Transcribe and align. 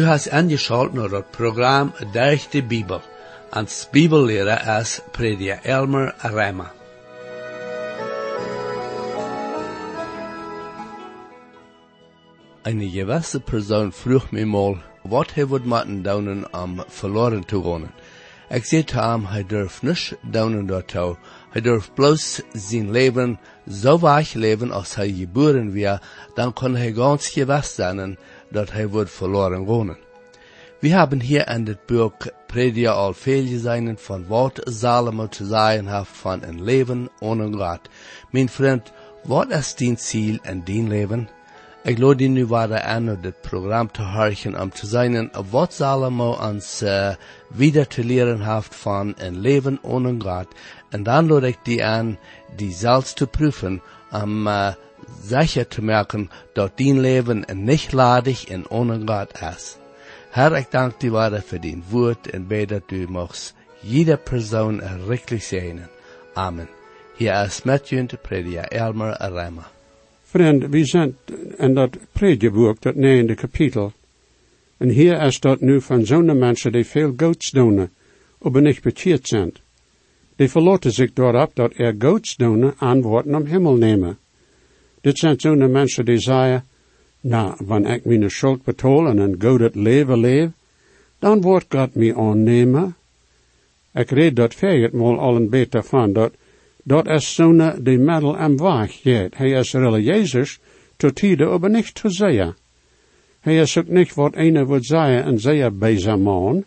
Du 0.00 0.06
hast 0.06 0.30
angeschaut 0.30 0.94
naar 0.94 1.10
het 1.10 1.30
programma 1.30 1.92
Durch 2.12 2.48
de 2.48 2.62
Bibel. 2.62 3.00
Als 3.50 3.88
Bibellehrer 3.90 4.80
is 4.80 5.00
prediker 5.12 5.58
Elmer 5.62 6.14
Rema. 6.22 6.72
Eine 12.62 12.90
gewisse 12.90 13.40
Person 13.40 13.92
vroeg 13.92 14.30
mij 14.30 14.44
mal, 14.44 14.78
wat 15.02 15.34
hij 15.34 15.46
would 15.46 15.64
moeten 15.64 16.02
doen 16.02 16.54
om 16.54 16.84
verloren 16.88 17.46
te 17.46 17.56
wonen. 17.56 17.90
Ik 18.48 18.64
zei 18.64 18.84
te 18.84 19.00
hem, 19.00 19.24
hij 19.24 19.46
durft 19.46 19.82
niet 19.82 20.16
doen 20.22 20.66
daartoe. 20.66 21.16
Hij 21.50 21.60
durft 21.60 21.94
bloos 21.94 22.40
zijn 22.52 22.90
leven 22.90 23.38
zo 23.70 23.98
weich 23.98 24.32
leven 24.32 24.70
als 24.70 24.94
hij 24.94 25.12
geboren 25.12 25.70
weer, 25.70 26.02
dan 26.34 26.52
kon 26.52 26.74
hij 26.74 26.92
ganz 26.92 27.28
gewest 27.28 27.74
zijn 27.74 28.18
dat 28.50 28.70
hij 28.70 28.88
wordt 28.88 29.10
verloren 29.10 29.64
wonen. 29.64 29.98
Wir 30.80 30.96
haben 30.96 31.20
hier 31.20 31.48
in 31.48 31.64
dit 31.64 31.86
Buch 31.86 32.30
Prediger 32.46 32.90
al 32.90 33.14
veel 33.14 33.46
gezien 33.46 33.98
van 33.98 34.26
wat 34.26 34.60
Salomo 34.64 35.26
te 35.26 35.44
zeggen 35.44 35.86
heeft 35.86 36.10
van 36.10 36.42
een 36.42 36.62
leven 36.62 37.08
ohne 37.18 37.52
Gott. 37.52 37.88
Mijn 38.30 38.48
vriend, 38.48 38.92
wat 39.22 39.50
is 39.50 39.74
dein 39.74 39.96
Ziel 39.98 40.38
in 40.42 40.62
dein 40.64 40.88
leven? 40.88 41.28
Ik 41.82 41.98
lade 41.98 42.24
nu 42.24 42.46
weer 42.46 42.80
aan 42.80 43.10
om 43.10 43.20
dit 43.20 43.40
programma 43.40 43.90
te 43.92 44.02
horen 44.02 44.60
om 44.60 44.70
te 44.70 44.86
zien 44.86 45.30
wat 45.50 45.72
Salomo 45.72 46.32
ons 46.32 46.82
uh, 46.82 47.14
wieder 47.48 47.86
te 47.86 48.04
leren 48.04 48.40
heeft 48.54 48.74
van 48.74 49.14
een 49.16 49.40
leven 49.40 49.78
ohne 49.82 50.14
Gott. 50.18 50.54
En 50.90 51.02
dan 51.02 51.26
lade 51.26 51.46
ik 51.46 51.58
die 51.62 51.84
aan, 51.84 52.18
die 52.56 52.72
zelfs 52.72 53.12
te 53.12 53.26
proeven, 53.26 53.82
om 54.10 54.46
uh, 54.46 54.72
sicher 55.26 55.68
te 55.68 55.82
merken 55.82 56.30
dat 56.52 56.78
dein 56.78 57.00
leven 57.00 57.44
niet 57.52 57.92
ladig 57.92 58.44
en 58.44 58.70
ohne 58.70 59.00
Gott 59.04 59.40
is. 59.56 59.76
Herr, 60.30 60.56
ik 60.56 60.70
dank 60.70 61.00
dir 61.00 61.12
weiter 61.12 61.42
für 61.42 61.58
dein 61.58 61.82
Wort 61.90 62.34
und 62.34 62.48
bete, 62.48 62.66
dass 62.74 62.86
du 62.86 63.06
machst 63.12 63.54
jede 63.82 64.16
Person 64.16 64.80
errichtlich 64.80 65.46
segnen. 65.46 65.88
Amen. 66.34 66.68
Hier 67.16 67.44
ist 67.44 67.64
Matthew 67.64 68.06
de 68.06 68.16
Prediger 68.16 68.72
Elmer 68.72 69.16
Rema. 69.20 69.70
Vriend, 70.24 70.70
we 70.70 70.84
zijn 70.84 71.16
in 71.58 71.74
dat 71.74 71.96
predieboek, 72.12 72.80
dat 72.80 72.94
negende 72.94 73.34
kapitel. 73.34 73.92
En 74.76 74.88
hier 74.88 75.22
is 75.22 75.40
dat 75.40 75.60
nu 75.60 75.80
van 75.80 76.06
zo'n 76.06 76.38
mensen 76.38 76.72
die 76.72 76.86
veel 76.86 77.12
goeds 77.16 77.50
doen, 77.50 77.90
aber 78.42 78.62
niet 78.62 78.82
bekeerd 78.82 79.28
zijn. 79.28 79.52
Die 80.36 80.50
verloten 80.50 80.92
zich 80.92 81.12
daarop 81.12 81.54
dat 81.54 81.72
er 81.76 81.94
goeds 81.98 82.36
doen 82.36 82.78
antwoorden 82.78 83.34
om 83.34 83.44
hemel 83.44 83.74
nemen. 83.74 84.18
Dit 85.00 85.18
zijn 85.18 85.40
zo'n 85.40 85.70
mensen 85.70 86.04
die 86.04 86.18
zeggen, 86.18 86.64
nou, 87.20 87.54
wanneer 87.58 87.92
ik 87.92 88.04
mijn 88.04 88.30
schuld 88.30 88.64
betaal 88.64 89.06
en 89.08 89.18
een 89.18 89.36
goed 89.38 89.74
leven 89.74 90.18
leef, 90.18 90.48
dan 91.18 91.40
wordt 91.40 91.74
God 91.74 91.94
mij 91.94 92.16
aannemen. 92.16 92.94
Ik 93.94 94.10
reed 94.10 94.36
dat 94.36 94.92
mal 94.92 95.18
al 95.18 95.36
een 95.36 95.48
beetje 95.48 95.82
van, 95.82 96.12
dat, 96.12 96.32
dat 96.82 97.06
is 97.06 97.34
zo'n 97.34 97.72
die 97.82 97.98
middel 97.98 98.36
en 98.36 98.56
waag 98.56 99.00
gaat. 99.02 99.36
Hij 99.36 99.50
is 99.50 99.72
religieus 99.72 100.58
tot 100.96 101.14
tijden 101.14 101.50
aber 101.50 101.70
niet 101.70 101.94
te 101.94 102.10
zeggen. 102.10 102.56
Hij 103.40 103.56
is 103.56 103.78
ook 103.78 103.88
niet 103.88 104.14
wat 104.14 104.32
een 104.34 104.64
wordt 104.64 104.84
zeggen 104.84 105.24
en 105.24 105.40
zeggen 105.40 106.00
zijn 106.00 106.22
man. 106.22 106.64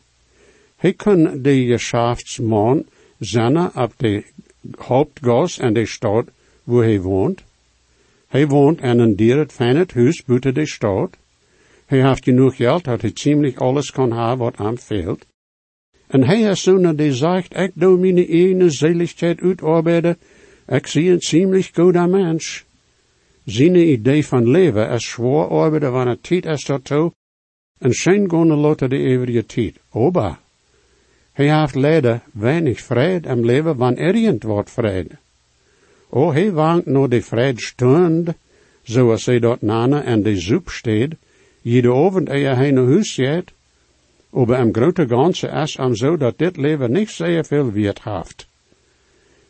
Hij 0.76 0.94
kan 0.94 1.42
de 1.42 1.66
geschäftsman 1.66 2.86
zijn 3.20 3.76
op 3.76 3.94
de 3.98 4.24
hoofdgas 4.78 5.60
en 5.60 5.74
de 5.74 5.86
stad 5.86 6.26
waar 6.64 6.84
hij 6.84 7.02
woont. 7.02 7.44
Hij 8.34 8.48
woont 8.48 8.82
in 8.82 9.00
een 9.00 9.16
dier 9.16 9.46
fijne 9.48 9.86
huis 9.94 10.24
buiten 10.24 10.54
de 10.54 10.66
stad. 10.66 11.18
Hij 11.86 12.08
heeft 12.08 12.24
genoeg 12.24 12.56
geld 12.56 12.84
dat 12.84 13.02
hij 13.02 13.12
ziemlich 13.14 13.56
alles 13.58 13.92
kan 13.92 14.12
hebben 14.12 14.38
wat 14.38 14.58
hem 14.58 14.78
veelt. 14.78 15.26
En 16.08 16.24
hij 16.24 16.42
is 16.42 16.64
zo'n 16.64 16.96
die 16.96 17.14
zegt, 17.14 17.56
ik 17.56 17.72
doe 17.74 17.98
mijn 17.98 18.18
ene 18.18 18.70
zeligheid 18.70 19.40
uitarbeiden, 19.42 20.18
ik 20.68 20.88
zie 20.88 21.12
een 21.12 21.22
ziemlich 21.22 21.70
goede 21.74 22.08
mens. 22.08 22.64
Zijn 23.46 23.76
idee 23.76 24.26
van 24.26 24.50
leven 24.50 24.90
is 24.90 25.10
zwaar 25.10 25.48
arbeiden 25.48 25.92
wanneer 25.92 26.20
tijd 26.22 26.46
is 26.46 26.66
daartoe, 26.66 27.12
en 27.80 27.92
zijn 27.92 28.30
gonna 28.30 28.56
loten 28.56 28.90
de 28.90 28.98
eeuwige 28.98 29.46
tijd. 29.46 29.80
Oba. 29.92 30.40
Hij 31.32 31.60
heeft 31.60 31.76
leider 31.76 32.22
weinig 32.32 32.80
vrede 32.80 33.30
im 33.30 33.46
leven 33.46 33.78
wanneer 33.78 34.16
irgend 34.16 34.44
wordt 34.44 34.72
vrede. 34.72 35.22
O, 36.16 36.32
hij 36.32 36.52
wacht 36.52 36.86
naar 36.86 37.10
de 37.10 37.22
vredstund, 37.22 38.34
zoals 38.84 39.26
hij 39.26 39.40
dat 39.40 39.62
nana 39.62 40.04
en 40.04 40.24
de 40.24 40.38
zoep 40.38 40.70
steed, 40.70 41.16
jede 41.62 41.94
avond 41.94 42.30
eer 42.30 42.56
hij 42.56 42.72
naar 42.72 42.86
huis 42.86 43.14
gaat. 43.14 43.52
Aber 44.34 44.60
im 44.60 44.74
grote 44.74 45.08
ganze 45.08 45.48
is 45.48 45.78
am 45.78 45.96
zo 45.96 46.18
dat 46.18 46.38
dit 46.38 46.58
leven 46.58 46.92
niet 46.92 47.10
zeer 47.10 47.46
veel 47.46 47.72
wiert 47.72 48.04
heeft. 48.04 48.48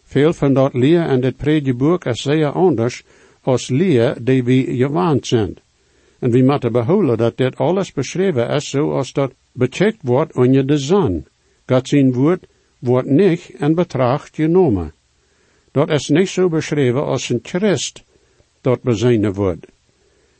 Veel 0.03 0.33
van 0.33 0.53
dat 0.53 0.73
leer 0.73 1.01
en 1.01 1.21
dit 1.21 1.37
predieboek 1.37 2.05
is 2.05 2.21
zeer 2.21 2.51
anders 2.51 3.03
als 3.41 3.69
leer 3.69 4.15
die 4.21 4.43
we 4.43 4.75
gewaan 4.75 5.17
zijn. 5.21 5.55
En 6.19 6.31
we 6.31 6.43
moeten 6.43 6.71
behouden 6.71 7.17
dat 7.17 7.37
dit 7.37 7.55
alles 7.57 7.91
beschreven 7.91 8.49
is 8.49 8.69
zoals 8.69 9.13
dat 9.13 9.33
becheckt 9.51 10.01
wordt 10.01 10.35
onder 10.35 10.67
de 10.67 10.77
zon. 10.77 11.25
God 11.65 11.87
zijn 11.87 12.13
woord 12.13 12.45
wordt 12.79 13.07
niet 13.07 13.51
in 13.57 13.75
betracht 13.75 14.35
genomen. 14.35 14.93
Dat 15.73 15.89
is 15.89 16.07
niet 16.07 16.29
zo 16.29 16.49
beschreven 16.49 17.05
als 17.05 17.29
een 17.29 17.39
Christ 17.43 18.03
dat 18.61 18.81
bezijnen 18.81 19.33
wordt. 19.33 19.65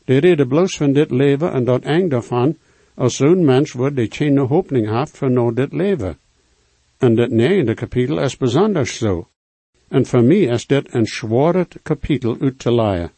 De 0.06 0.18
reden 0.18 0.48
bloos 0.48 0.78
van 0.78 0.94
dit 0.94 1.12
leven 1.12 1.52
en 1.52 1.64
dat 1.64 1.84
eng 1.84 2.10
daarvan, 2.10 2.58
als 2.96 3.16
zo'n 3.16 3.46
mens 3.46 3.72
wordt 3.72 3.96
die 3.96 4.12
geen 4.12 4.38
hoopning 4.38 4.90
heeft 4.90 5.18
voor 5.18 5.32
nou 5.32 5.54
dit 5.54 5.74
leven. 5.74 6.18
En 6.98 7.16
dit 7.16 7.32
negende 7.32 7.74
kapitel 7.74 8.20
is 8.20 8.38
bijzonder 8.38 8.88
zo. 8.88 9.28
En 9.88 10.06
voor 10.06 10.24
mij 10.24 10.42
is 10.42 10.68
dit 10.68 10.94
een 10.94 11.06
zware 11.06 11.68
kapitel 11.84 12.38
uit 12.40 12.60
te 12.60 12.74
leiden. 12.74 13.12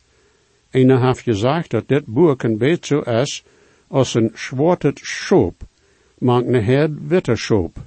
Einer 0.72 1.06
heeft 1.08 1.22
gezegd 1.22 1.72
dat 1.72 1.88
dit 1.88 2.06
boek 2.06 2.44
een 2.44 2.58
beetje 2.58 3.04
is 3.22 3.44
als 3.88 4.14
een 4.14 4.32
zwarte 4.34 4.92
schoop, 4.94 5.64
maakt 6.18 6.48
een 6.48 6.64
herd 6.64 6.92
witte 7.08 7.36
schoop. 7.36 7.78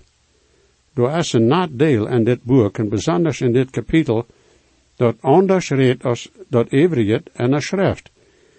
Er 0.98 1.18
is 1.18 1.32
een 1.32 1.46
nadeel 1.46 2.08
in 2.08 2.24
dit 2.24 2.42
boek, 2.42 2.78
en 2.78 2.88
bijzonder 2.88 3.42
in 3.42 3.52
dit 3.52 3.70
kapitel, 3.70 4.26
dat 4.96 5.16
anders 5.20 5.70
redt 5.70 6.04
als 6.04 6.30
dat 6.48 6.70
everiet 6.70 7.30
en 7.32 7.50
de 7.50 7.60
schrift. 7.60 8.10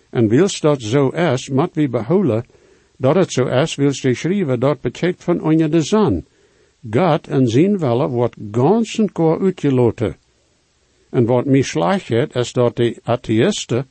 En 0.10 0.28
wils 0.28 0.60
dat 0.60 0.82
zo 0.82 1.10
is, 1.10 1.50
moet 1.50 1.74
we 1.74 1.90
behouden 1.90 2.46
dat 2.98 3.16
het 3.16 3.32
zo 3.32 3.46
is, 3.46 3.76
wils 3.76 4.00
schrijven 4.00 4.60
dat 4.60 4.82
betekent 4.82 5.24
van 5.24 5.42
onder 5.42 5.72
de 5.72 5.82
zon. 5.82 6.26
God 6.92 7.28
en 7.28 7.48
zijn 7.48 7.78
wille 7.78 8.08
wordt 8.08 8.36
gans 8.52 8.98
en 8.98 9.12
koor 9.12 9.42
uitgeloten. 9.42 10.16
En 11.10 11.26
wat 11.26 11.46
mij 11.46 11.62
slaagt 11.62 12.36
is 12.36 12.54
dat 12.54 12.76
de 12.76 13.00
atheïsten, 13.04 13.88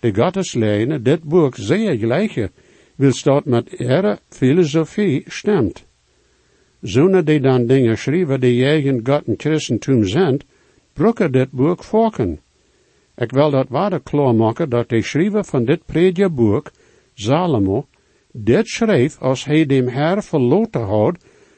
de 0.00 0.14
goddesleiden, 0.14 1.02
dit 1.02 1.22
boek 1.22 1.54
zeer 1.56 1.98
gelijken, 1.98 2.50
wils 2.94 3.22
dat 3.22 3.44
met 3.44 3.72
ihre 3.72 4.18
filosofie 4.28 5.24
stemt. 5.26 5.85
Zonder 6.80 7.24
die 7.24 7.40
dan 7.40 7.66
dingen 7.66 7.98
schrijven 7.98 8.40
die 8.40 8.64
eigen 8.64 9.00
God 9.04 9.26
en 9.26 9.34
Christentum 9.36 10.06
zijn, 10.06 10.40
broeken 10.92 11.32
dit 11.32 11.50
boek 11.50 11.84
volken. 11.84 12.40
Ik 13.16 13.30
wil 13.30 13.50
dat 13.50 13.68
waarde 13.68 14.00
klaarmaken 14.00 14.68
dat 14.68 14.88
de 14.88 15.02
schrijver 15.02 15.44
van 15.44 15.64
dit 15.64 15.84
predieboek, 15.84 16.70
Salomo, 17.14 17.86
dit 18.32 18.68
schreef 18.68 19.20
als 19.20 19.44
hij 19.44 19.66
dem 19.66 19.88
Herr 19.88 20.22
verloten 20.22 20.82
had 20.82 21.16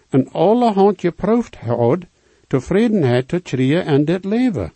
en 0.09 0.29
alle 0.33 0.73
hand 0.73 1.01
geproefd 1.01 1.57
had, 1.57 1.99
tevredenheid 2.47 3.29
te 3.29 3.41
krijgen 3.41 3.87
in 3.87 4.05
dit 4.05 4.25
leven. 4.25 4.73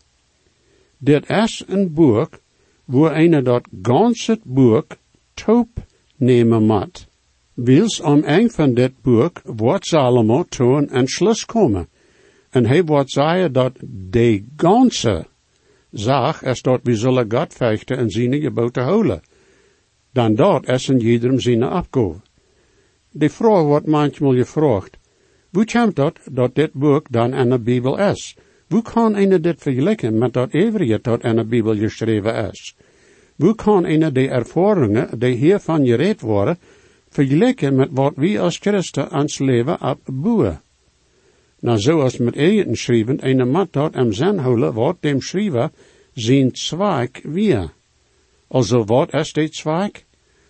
Dit 0.99 1.31
is 1.31 1.65
een 1.67 1.93
boek 1.93 2.39
waar 2.85 3.17
een 3.17 3.45
dat 3.45 3.69
ganse 3.83 4.39
boek 4.43 4.97
top 5.35 5.69
nemen 6.17 6.63
moet. 6.63 7.11
Wils 7.55 8.01
om 8.01 8.23
een 8.25 8.51
van 8.51 8.75
dit 8.75 8.93
boek 9.03 9.41
wordt 9.45 9.87
Salomo 9.87 10.45
toen 10.49 10.97
een 10.97 11.09
schluss 11.09 11.45
komen. 11.45 11.89
En 12.51 12.67
hij 12.67 12.85
wordt 12.85 13.11
zeggen 13.11 13.53
dat 13.53 13.73
de 14.11 14.45
ganze 14.57 15.27
zaak 15.91 16.43
is 16.43 16.63
dat 16.63 16.81
we 16.83 16.97
zullen 16.97 17.33
God 17.33 17.55
vechten 17.55 17.97
en 17.97 18.11
zijn 18.11 18.41
geboten 18.41 18.83
houden. 18.83 19.23
Dan 20.13 20.35
dat 20.35 20.69
is 20.69 20.89
in 20.89 21.01
iedereen 21.01 21.41
zijn 21.41 21.63
afgave. 21.63 22.21
De 23.11 23.31
vraag 23.31 23.63
wordt 23.63 23.87
manchmal 23.87 24.35
gevraagd, 24.35 24.99
hoe 25.51 25.65
komt 25.65 25.97
dat 25.97 26.19
dat 26.31 26.55
dit 26.55 26.73
boek 26.73 27.07
dan 27.11 27.35
in 27.35 27.51
de 27.51 27.59
Bijbel 27.59 27.99
is? 27.99 28.37
Hoe 28.69 28.83
kan 28.83 29.17
een 29.17 29.43
dit 29.43 29.63
vergelijken 29.63 30.19
met 30.19 30.33
dat 30.33 30.55
overige 30.55 30.99
dat 31.03 31.25
in 31.25 31.37
de 31.37 31.45
Bijbel 31.45 31.77
geschreven 31.77 32.51
is? 32.51 32.77
Hoe 33.37 33.55
kan 33.55 33.85
een 33.85 34.13
de 34.13 34.29
ervaringen 34.29 35.19
die 35.19 35.35
hiervan 35.35 35.87
gereed 35.87 36.21
worden, 36.21 36.59
vergelijken 37.13 37.77
met 37.77 37.89
wat 37.93 38.13
we 38.17 38.41
als 38.41 38.59
christen 38.59 39.13
ons 39.13 39.39
leven 39.39 39.81
opbouwen? 39.81 40.61
Nou, 41.61 41.79
zoals 41.79 42.17
met 42.17 42.37
eigen 42.37 42.77
schrijven, 42.77 43.29
een 43.29 43.51
mat 43.51 43.73
dat 43.73 43.95
am 43.95 44.13
zin 44.13 44.39
houden 44.39 44.75
wat 44.75 44.97
dem 45.01 45.21
schrijver 45.21 45.71
zijn 46.13 46.51
zwak 46.53 47.21
weer. 47.23 47.73
Also 48.49 48.85
wat 48.85 49.13
is 49.15 49.33
dit 49.33 49.55
zwak? 49.55 50.05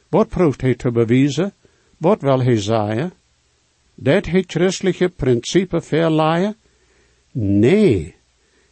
Wat 0.08 0.28
proeft 0.28 0.60
hij 0.60 0.74
te 0.74 0.90
bewijzen? 0.90 1.52
Wat 1.98 2.20
wil 2.20 2.42
hij 2.42 2.60
zeggen? 2.60 3.12
Dat 3.94 4.26
het 4.26 4.52
christelijke 4.52 5.08
principe 5.08 5.80
verlaaien? 5.80 6.56
Nee. 7.32 8.14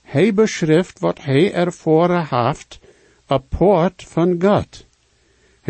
Hij 0.01 0.35
beschrijft 0.35 0.99
wat 0.99 1.23
hij 1.23 1.53
ervoren 1.53 2.27
heeft, 2.31 2.81
apart 3.27 4.03
van 4.03 4.43
God. 4.43 4.87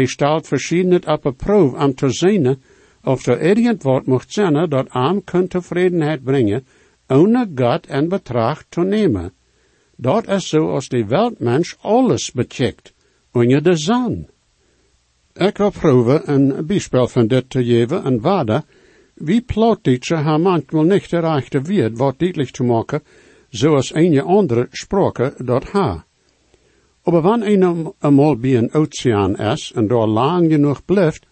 Hij 0.00 0.08
stelt 0.08 0.46
verschillend 0.46 1.06
op 1.06 1.24
een 1.24 1.36
proef 1.36 1.72
om 1.72 1.94
te 1.94 2.10
zien 2.10 2.62
of 3.04 3.26
er 3.26 3.40
irgend 3.40 4.06
mocht 4.06 4.32
zijn 4.32 4.68
dat 4.68 4.88
aan 4.88 5.24
kan 5.24 5.46
tevredenheid 5.46 6.22
brengen, 6.22 6.66
ohne 7.08 7.50
God 7.54 7.86
en 7.86 8.08
betracht 8.08 8.66
te 8.68 8.80
nemen. 8.80 9.32
Dat 9.96 10.28
is 10.28 10.48
zo 10.48 10.70
als 10.70 10.88
de 10.88 11.04
weltmens 11.04 11.76
alles 11.80 12.32
becheckt, 12.32 12.92
onder 13.32 13.62
de 13.62 13.76
zon. 13.76 14.28
Ik 15.32 15.56
wil 15.56 15.70
proeven 15.70 16.30
een 16.32 16.66
bijspel 16.66 17.08
van 17.08 17.26
dit 17.26 17.50
te 17.50 17.64
geven 17.64 18.04
en 18.04 18.20
waarde, 18.20 18.64
wie 19.14 19.40
plautdeutsche 19.40 20.14
haar 20.16 20.40
manchmal 20.40 20.84
niet 20.84 21.12
erreichte 21.12 21.62
wird, 21.62 21.98
wat 21.98 22.18
duidelijk 22.18 22.50
te 22.50 22.62
maken, 22.62 23.02
zoals 23.48 23.94
een 23.94 24.20
andere 24.20 24.66
sprache 24.70 25.34
dat 25.44 25.64
ha. 25.64 26.04
Maar 27.04 27.20
wanneer 27.20 27.62
een 27.62 27.94
eenmaal 28.00 28.36
bij 28.36 28.56
een 28.56 28.72
oceaan 28.72 29.36
is 29.36 29.72
en 29.74 29.86
daar 29.86 30.06
lang 30.06 30.50
genoeg 30.50 30.84
blijft, 30.84 31.26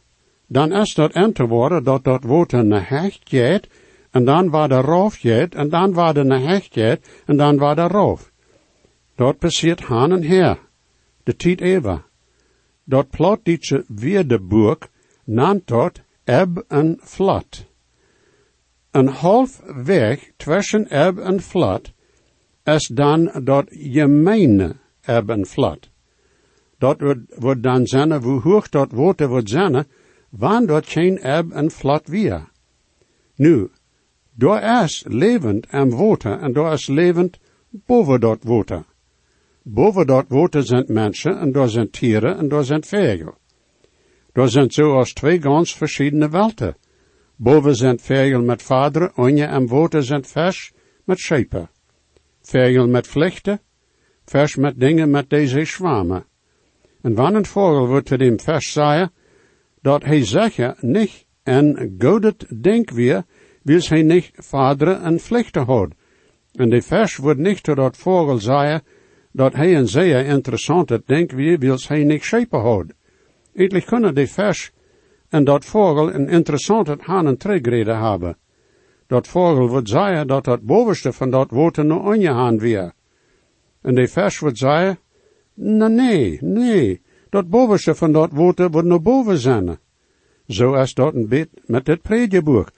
dan 0.46 0.72
is 0.72 0.94
dat 0.94 1.12
en 1.12 1.32
te 1.32 1.46
worden 1.46 1.84
dat 1.84 2.04
dat 2.04 2.24
water 2.24 2.64
naar 2.64 2.88
hecht 2.88 3.20
gaat, 3.24 3.66
en 4.10 4.24
dan 4.24 4.50
waar 4.50 4.68
de 4.68 4.80
roof 4.80 5.16
gaat, 5.16 5.54
en 5.54 5.68
dan 5.68 5.92
waar 5.92 6.14
de 6.14 6.22
naar 6.22 6.40
hecht 6.40 6.72
gaat, 6.72 7.00
en 7.26 7.36
dan 7.36 7.58
waar 7.58 7.74
de 7.74 7.86
roof. 7.86 8.32
Dat 9.14 9.38
passiert 9.38 9.80
haan 9.80 10.12
en 10.12 10.22
her, 10.22 10.58
de 11.22 11.36
tijd 11.36 11.60
even. 11.60 12.04
Dat 12.84 13.10
plot 13.10 13.38
deze 13.42 13.84
Weerdeburg 13.88 14.78
nannt 15.24 15.66
dat 15.66 16.00
eb 16.24 16.64
en 16.68 16.98
flat. 17.02 17.66
Een 18.90 19.08
half 19.08 19.62
weg 19.84 20.30
tussen 20.36 20.90
eb 20.90 21.18
en 21.18 21.40
flat 21.40 21.92
is 22.64 22.90
dan 22.94 23.30
dat 23.44 23.66
gemeene 23.68 24.76
eb 25.08 25.28
en 25.28 25.46
flat. 25.46 25.88
Dat 26.78 27.16
wordt, 27.38 27.62
dan 27.62 27.86
zijn, 27.86 28.22
hoe 28.22 28.40
hoog 28.40 28.68
dat 28.68 28.92
water 28.92 29.28
wordt 29.28 29.48
zijn, 29.48 29.86
wanneer 30.30 30.66
dat 30.66 30.86
geen 30.86 31.18
eb 31.18 31.50
en 31.50 31.70
flat 31.70 32.06
weer. 32.06 32.48
Nu, 33.34 33.70
daar 34.34 34.84
is 34.84 35.04
levend 35.08 35.66
en 35.66 35.96
water 35.96 36.38
en 36.38 36.52
daar 36.52 36.72
is 36.72 36.86
levend 36.86 37.38
boven 37.70 38.20
dat 38.20 38.42
water. 38.42 38.84
Boven 39.62 40.06
dat 40.06 40.24
water 40.28 40.62
zijn 40.66 40.84
mensen 40.88 41.38
en 41.38 41.52
daar 41.52 41.68
zijn 41.68 41.90
tieren 41.90 42.38
en 42.38 42.48
daar 42.48 42.64
zijn 42.64 42.84
vogel. 42.84 43.34
Daar 44.32 44.48
zijn 44.48 44.70
zoals 44.70 45.12
twee 45.12 45.40
ganz 45.40 45.74
verschillende 45.74 46.28
welten. 46.28 46.76
Boven 47.36 47.74
zijn 47.76 47.98
vogel 47.98 48.42
met 48.42 48.62
vaderen, 48.62 49.16
onje 49.16 49.44
en 49.44 49.66
water 49.66 50.04
zijn 50.04 50.24
vers 50.24 50.72
met 51.04 51.18
schepen. 51.18 51.70
Vogel 52.42 52.88
met 52.88 53.06
vlechten, 53.06 53.60
vers 54.28 54.56
met 54.56 54.80
dingen 54.80 55.10
met 55.10 55.30
deze 55.30 55.64
zwamen. 55.64 56.24
En 57.02 57.14
wanneer 57.14 57.46
vogel 57.46 57.86
wordt 57.86 58.06
te 58.06 58.18
dem 58.18 58.40
vers 58.40 58.72
zeggen, 58.72 59.12
dat 59.80 60.04
hij 60.04 60.24
zeggen 60.24 60.76
niet 60.80 61.26
en 61.42 61.94
godet 61.98 62.46
denk 62.62 62.90
weer, 62.90 63.24
wil 63.62 63.80
hij 63.88 64.02
niet 64.02 64.30
vaderen 64.34 65.02
en 65.02 65.20
vlechten 65.20 65.64
houden. 65.64 65.96
En 66.52 66.70
de 66.70 66.82
vers 66.82 67.16
wordt 67.16 67.40
niet 67.40 67.62
tot 67.62 67.76
dat 67.76 67.96
vogel 67.96 68.38
zeggen, 68.38 68.82
dat 69.32 69.54
hij 69.54 69.76
een 69.76 69.88
zeer 69.88 70.26
interessante 70.26 71.02
denk 71.06 71.30
wie 71.30 71.58
wil 71.58 71.78
hij 71.86 72.04
niet 72.04 72.24
schepen 72.24 72.60
houden. 72.60 72.96
Eigenlijk 73.54 73.86
kunnen 73.86 74.14
de 74.14 74.26
vers 74.26 74.72
en 75.28 75.44
dat 75.44 75.64
vogel 75.64 76.14
een 76.14 76.28
interessante 76.28 76.96
haan 77.00 77.26
en 77.26 77.36
tregrede 77.36 77.94
hebben. 77.94 78.36
Dat 79.06 79.28
vogel 79.28 79.68
wordt 79.68 79.88
zeggen 79.88 80.26
dat 80.26 80.44
dat 80.44 80.62
bovenste 80.62 81.12
van 81.12 81.30
dat 81.30 81.50
water 81.50 81.84
nog 81.84 82.04
ongehaan 82.04 82.58
weer. 82.58 82.92
En 83.88 83.94
de 83.94 84.08
vers 84.08 84.38
wordt 84.38 84.58
zeggen, 84.58 84.98
nee, 85.54 85.88
nee, 85.88 86.38
nee, 86.40 87.00
dat 87.30 87.48
bovenste 87.48 87.94
van 87.94 88.12
dat 88.12 88.30
water 88.32 88.70
wordt 88.70 88.88
naar 88.88 89.02
boven 89.02 89.38
zijn. 89.38 89.78
Zo 90.46 90.74
is 90.74 90.94
dat 90.94 91.14
een 91.14 91.28
beetje 91.28 91.62
met 91.66 91.84
dit 91.84 92.02
predjeboek. 92.02 92.72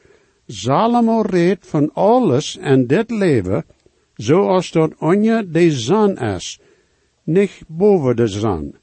Salomo 0.47 1.21
redt 1.21 1.67
van 1.67 1.93
alles 1.93 2.59
en 2.59 2.87
dit 2.87 3.11
leven, 3.11 3.65
zoals 4.15 4.71
dat 4.71 4.95
onder 4.99 5.53
de 5.53 5.71
zon 5.71 6.19
is, 6.19 6.61
niet 7.23 7.63
boven 7.69 8.17
de 8.17 8.27
zon. 8.27 8.77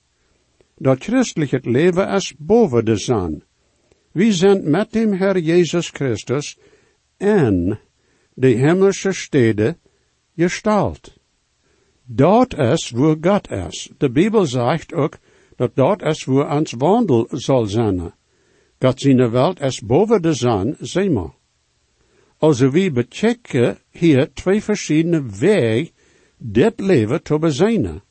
Dat 0.77 1.03
christelijk 1.03 1.65
leven 1.65 2.09
is 2.09 2.33
boven 2.37 2.85
de 2.85 2.95
zon. 2.95 3.43
We 4.11 4.33
zijn 4.33 4.69
met 4.69 4.91
dem 4.91 5.13
Herr 5.13 5.37
Jezus 5.37 5.89
Christus 5.89 6.59
en 7.17 7.79
de 8.33 8.47
hemelse 8.47 9.11
steden 9.11 9.77
gestalt. 10.35 11.16
Dat 12.09 12.57
is 12.57 12.89
waar 12.89 13.15
God 13.21 13.51
is. 13.51 13.89
De 13.97 14.11
Bijbel 14.11 14.45
zegt 14.45 14.93
ook 14.93 15.17
dat 15.55 15.75
dat 15.75 16.01
is 16.01 16.23
waar 16.23 16.57
ons 16.57 16.73
wandel 16.77 17.27
zal 17.31 17.65
zijn. 17.65 18.13
God 18.79 18.99
zijn 18.99 19.29
welt 19.29 19.59
is 19.59 19.81
boven 19.81 20.21
de 20.21 20.33
zon, 20.33 20.75
zeg 20.79 21.09
maar. 21.09 21.35
Also 22.37 22.69
we 22.69 22.91
bechecken 22.91 23.77
hier 23.91 24.33
twee 24.33 24.63
verschillende 24.63 25.37
wegen 25.39 25.91
dit 26.37 26.79
leven 26.79 27.23
te 27.23 27.39
bezijnen. 27.39 28.03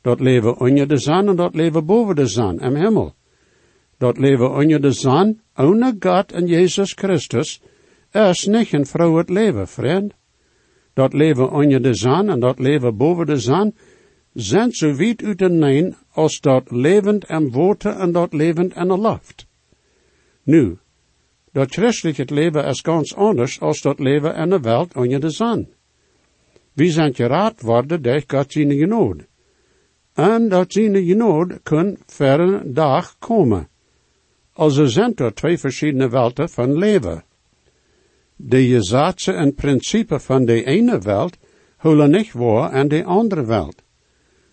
Dat 0.00 0.20
leven 0.20 0.60
onder 0.60 0.88
de 0.88 0.96
zon 0.96 1.28
en 1.28 1.36
dat 1.36 1.54
leven 1.54 1.86
boven 1.86 2.16
de 2.16 2.26
zon, 2.26 2.60
im 2.60 2.74
hemel. 2.74 3.14
Dat 3.98 4.18
leven 4.18 4.50
onder 4.50 4.80
de 4.80 4.92
zon, 4.92 5.40
ohne 5.54 5.96
God 5.98 6.32
en 6.32 6.46
Jezus 6.46 6.92
Christus, 6.92 7.60
is 8.12 8.46
niet 8.46 8.72
een 8.72 8.86
vrolijk 8.86 9.28
leven, 9.28 9.68
vriend. 9.68 10.14
Dat 10.92 11.12
leven 11.12 11.50
onder 11.50 11.82
de 11.82 11.94
zon 11.94 12.28
en 12.28 12.40
dat 12.40 12.58
leven 12.58 12.96
boven 12.96 13.26
de 13.26 13.38
zon, 13.38 13.74
zijn 14.32 14.72
zo 14.72 14.94
weit 14.94 15.22
uit 15.22 15.38
de 15.38 15.94
als 16.10 16.40
dat 16.40 16.70
levend 16.70 17.24
en 17.24 17.50
water 17.50 17.96
en 17.96 18.12
dat 18.12 18.32
levend 18.32 18.72
en 18.72 19.00
lucht. 19.00 19.46
Nu, 20.42 20.78
dat 21.52 21.72
christelijke 21.72 22.34
leven 22.34 22.64
is 22.64 22.80
ganz 22.80 23.14
anders 23.14 23.60
als 23.60 23.80
dat 23.80 23.98
leven 23.98 24.34
in 24.34 24.50
de 24.50 24.60
wereld 24.60 24.94
onder 24.94 25.20
de 25.20 25.30
zon. 25.30 25.68
We 26.72 26.90
zijn 26.90 27.14
geraad 27.14 27.60
worden 27.60 28.02
door 28.02 28.22
God 28.26 28.52
zijn 28.52 28.72
genode. 28.72 29.26
En 30.14 30.48
dat 30.48 30.72
zijn 30.72 31.04
genode 31.04 31.60
kan 31.62 31.96
verre 32.06 32.72
dag 32.72 33.18
komen. 33.18 33.68
Also 34.52 34.86
zijn 34.86 35.14
er 35.16 35.34
twee 35.34 35.58
verschillende 35.58 36.08
welten 36.08 36.48
van 36.48 36.78
leven. 36.78 37.24
De 38.42 38.66
gezaatse 38.66 39.32
en 39.32 39.54
principe 39.54 40.20
van 40.20 40.44
de 40.44 40.64
ene 40.64 40.98
welt 40.98 41.36
holen 41.76 42.10
niet 42.10 42.32
waar 42.32 42.72
en 42.72 42.88
de 42.88 43.04
andere 43.04 43.44
welt. 43.44 43.82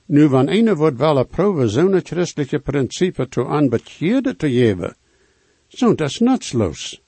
Nu, 0.05 0.29
van 0.29 0.47
ene 0.47 0.75
wordt 0.75 0.97
wel 0.97 1.25
proeven 1.25 1.69
zo'n 1.69 1.99
christelijke 2.03 2.59
principe 2.59 3.27
te 3.27 3.45
aanbekjerde 3.45 4.35
te 4.35 4.51
geven, 4.51 4.95
zo 5.67 5.95
dat 5.95 6.09
is 6.09 6.19
nutsloos. 6.19 7.01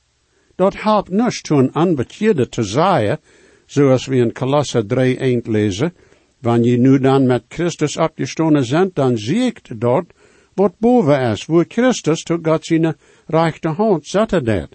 Dat 0.56 0.82
helpt 0.82 1.10
niet 1.10 1.44
to 1.44 1.70
een 1.74 2.50
te 2.50 2.64
zeggen, 2.64 3.20
zoals 3.66 4.06
we 4.06 4.16
in 4.16 4.34
Colosse 4.34 4.86
3 4.86 5.18
eind 5.18 5.48
lezen, 5.48 5.94
wanneer 6.42 6.72
je 6.72 6.78
nu 6.78 7.00
dan 7.00 7.26
met 7.26 7.44
Christus 7.48 7.98
opgestonden 7.98 8.70
bent, 8.70 8.96
dan 8.96 9.18
zie 9.18 9.42
ik 9.42 9.80
dort 9.80 10.14
wat 10.54 10.74
boven 10.78 11.22
is, 11.22 11.46
wo 11.46 11.64
Christus 11.68 12.24
tot 12.24 12.40
God 12.48 12.66
zijn 12.66 12.96
rechte 13.28 13.68
hand 13.68 14.08
zette 14.08 14.42
dat. 14.42 14.70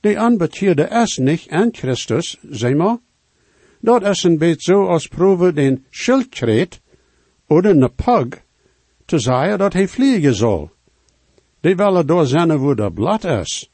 De 0.00 0.18
aanbekjerde 0.18 0.82
is 0.82 1.16
niet 1.16 1.46
en 1.46 1.68
Christus, 1.72 2.38
zeg 2.50 2.74
maar. 2.74 2.98
Dat 3.80 4.02
is 4.02 4.22
een 4.22 4.38
beetje 4.38 4.72
zo 4.72 4.86
als 4.86 5.06
proeven 5.06 5.54
den 5.54 5.84
schildkreet, 5.90 6.80
of 7.46 7.64
een 7.64 7.94
pug, 7.94 8.26
te 9.04 9.18
zeggen 9.18 9.58
dat 9.58 9.72
hij 9.72 9.88
vliegen 9.88 10.34
zal. 10.34 10.70
Die 11.60 11.76
willen 11.76 12.06
door 12.06 12.26
zijn 12.26 12.58
wo 12.58 12.74
dat 12.74 12.94
blad 12.94 13.24
is. 13.24 13.70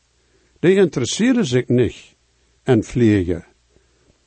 Die 0.60 0.74
interesseren 0.74 1.46
zich 1.46 1.68
niet 1.68 2.16
en 2.62 2.84
vliegen. 2.84 3.44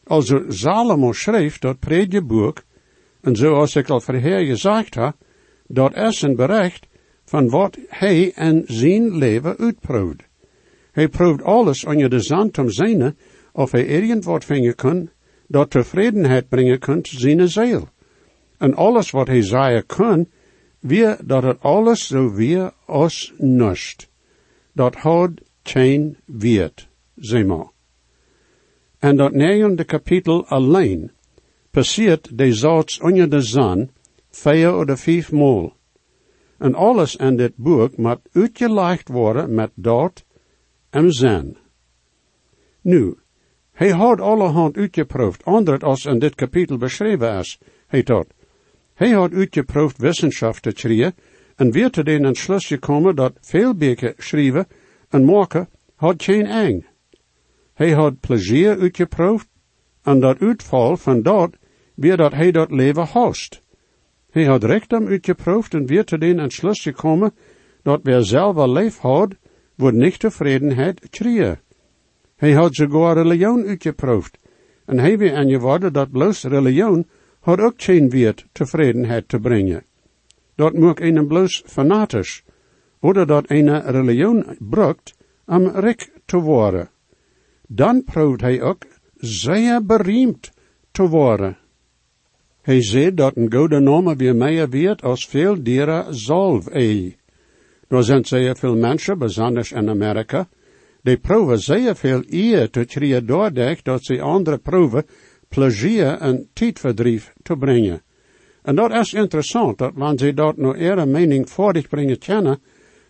Also 0.03 0.49
Salomo 0.49 1.13
schreef 1.13 1.59
dat 1.59 1.79
predjeboek, 1.79 2.63
en 3.21 3.35
zoals 3.35 3.75
ik 3.75 3.89
al 3.89 4.01
verheer 4.01 4.45
gezegd 4.45 4.95
heb, 4.95 5.15
dat 5.67 5.95
is 5.95 6.21
een 6.21 6.35
bericht 6.35 6.87
van 7.25 7.49
wat 7.49 7.77
hij 7.87 8.31
en 8.33 8.63
zijn 8.65 9.17
leven 9.17 9.57
uitproeft. 9.57 10.26
Hij 10.97 11.07
proeft 11.07 11.43
alles 11.43 11.85
onder 11.85 12.09
de 12.09 12.19
zand 12.19 12.57
om 12.57 12.69
zijn, 12.69 13.17
of 13.51 13.71
hij 13.71 13.87
irgendwat 13.87 14.45
vinden 14.45 14.75
kan, 14.75 15.09
dat 15.47 15.69
tevredenheid 15.69 16.49
brengen 16.49 16.79
kan 16.79 17.01
te 17.01 17.19
zijn 17.19 17.49
ziel. 17.49 17.87
En 18.57 18.73
alles 18.73 19.11
wat 19.11 19.27
hij 19.27 19.41
zeggen 19.41 19.85
kan, 19.85 20.27
weer 20.79 21.17
dat 21.25 21.43
het 21.43 21.61
alles 21.61 22.07
zo 22.07 22.33
weer 22.33 22.73
als 22.85 23.33
nust. 23.37 24.09
Dat 24.73 24.95
houdt 24.95 25.41
geen 25.63 26.17
weet, 26.25 26.87
zeg 27.15 27.45
maar. 27.45 27.71
En 28.99 29.17
dat 29.17 29.31
negende 29.31 29.83
kapitel 29.83 30.45
alleen 30.45 31.11
passiert 31.71 32.37
de 32.37 32.53
zaad 32.53 32.99
onder 33.01 33.29
de 33.29 33.41
zon 33.41 33.89
vier 34.29 34.75
of 34.75 34.99
vijf 34.99 35.31
maal. 35.31 35.75
En 36.57 36.75
alles 36.75 37.15
in 37.15 37.37
dit 37.37 37.55
boek 37.55 37.97
moet 37.97 38.19
uitgelegd 38.31 39.07
worden 39.07 39.53
met 39.53 39.71
dat 39.75 40.25
zijn. 41.05 41.57
Nu, 42.81 43.15
hij 43.71 43.89
had 43.89 44.21
allerhand 44.21 44.77
uitgeproefd, 44.77 45.45
andere 45.45 45.77
als 45.77 46.05
in 46.05 46.19
dit 46.19 46.35
kapitel 46.35 46.77
beschreven 46.77 47.39
is, 47.39 47.59
hij 47.87 48.03
tot. 48.03 48.27
Hij 48.93 49.09
had 49.09 49.33
uitgeproefd 49.33 49.97
wetenschap 49.97 50.55
te 50.55 50.71
schrijven, 50.75 51.15
en 51.55 51.71
weer 51.71 51.89
te 51.89 52.03
den 52.03 52.25
entschluss 52.25 52.67
gekomen 52.67 53.15
dat 53.15 53.37
veel 53.41 53.75
beken 53.75 54.13
schrijven 54.17 54.67
en 55.09 55.25
maken 55.25 55.69
had 55.95 56.23
geen 56.23 56.45
eng. 56.45 56.85
Hij 57.73 57.91
had 57.91 58.19
plezier 58.19 58.79
uitgeproefd, 58.79 59.47
en 60.01 60.19
dat 60.19 60.39
uitval 60.39 60.97
van 60.97 61.21
dat, 61.21 61.49
weer 61.95 62.17
dat 62.17 62.33
hij 62.33 62.51
dat 62.51 62.71
leven 62.71 63.07
host. 63.07 63.61
Hij 64.29 64.45
had 64.45 64.63
rechtem 64.63 65.07
uitgeproefd 65.07 65.73
en 65.73 65.85
weer 65.85 66.05
te 66.05 66.17
den 66.17 66.39
entschluss 66.39 66.81
gekomen 66.81 67.33
dat 67.83 67.99
wer 68.03 68.25
zelf 68.25 68.65
leef 68.65 68.97
had, 68.97 69.35
wordt 69.77 69.97
niet 69.97 70.19
tevredenheid 70.19 71.09
krieën. 71.09 71.57
Hij 72.35 72.53
had 72.53 72.75
sogar 72.75 73.15
religion 73.15 73.65
uitgeproefd, 73.65 74.37
en 74.85 74.99
hij 74.99 75.17
weer 75.17 75.35
aangeworden 75.35 75.93
dat 75.93 76.11
bloos 76.11 76.43
religion 76.43 77.07
had 77.39 77.59
ook 77.59 77.81
geen 77.81 78.09
weer 78.09 78.45
tevredenheid 78.51 79.27
te 79.29 79.39
brengen. 79.39 79.83
Dat 80.55 80.73
moet 80.73 81.01
een 81.01 81.27
bloos 81.27 81.63
fanatisch, 81.65 82.43
oder 82.99 83.27
dat 83.27 83.49
een 83.49 83.81
religion 83.81 84.57
brukt 84.59 85.15
om 85.45 85.67
rik 85.67 86.11
te 86.25 86.37
worden. 86.37 86.89
Dan 87.67 88.03
proeft 88.03 88.41
hij 88.41 88.61
ook 88.61 88.85
zeer 89.15 89.85
bereimd 89.85 90.51
te 90.91 91.07
worden. 91.07 91.57
Hij 92.61 92.83
zei 92.83 93.13
dat 93.13 93.35
een 93.35 93.53
goede 93.53 93.79
name 93.79 94.15
weer 94.15 94.35
meer 94.35 94.69
wird 94.69 95.03
als 95.03 95.27
veel 95.27 95.63
dieren 95.63 96.15
zalf 96.15 96.67
ei. 96.67 97.16
Er 97.87 98.03
zijn 98.03 98.25
zeer 98.25 98.57
veel 98.57 98.75
mensen, 98.75 99.19
in 99.73 99.89
Amerika, 99.89 100.47
die 101.01 101.17
proeven 101.17 101.59
zeer 101.59 101.95
veel 101.95 102.23
eer 102.29 102.69
te 102.69 102.85
krijgen 102.85 103.25
doordat 103.25 103.79
dat 103.83 104.03
ze 104.03 104.21
andere 104.21 104.57
proeven 104.57 105.05
plezier 105.47 106.17
en 106.17 106.49
tijdverdrief 106.53 107.33
te 107.43 107.57
brengen. 107.57 108.01
En 108.61 108.75
dat 108.75 108.91
is 108.91 109.13
interessant, 109.13 109.77
dat 109.77 109.91
wanneer 109.95 110.19
ze 110.19 110.33
dat 110.33 110.57
nou 110.57 110.77
ihre 110.77 111.05
mening 111.05 111.49
voordig 111.49 111.87
brengen 111.87 112.17
kennen, 112.17 112.59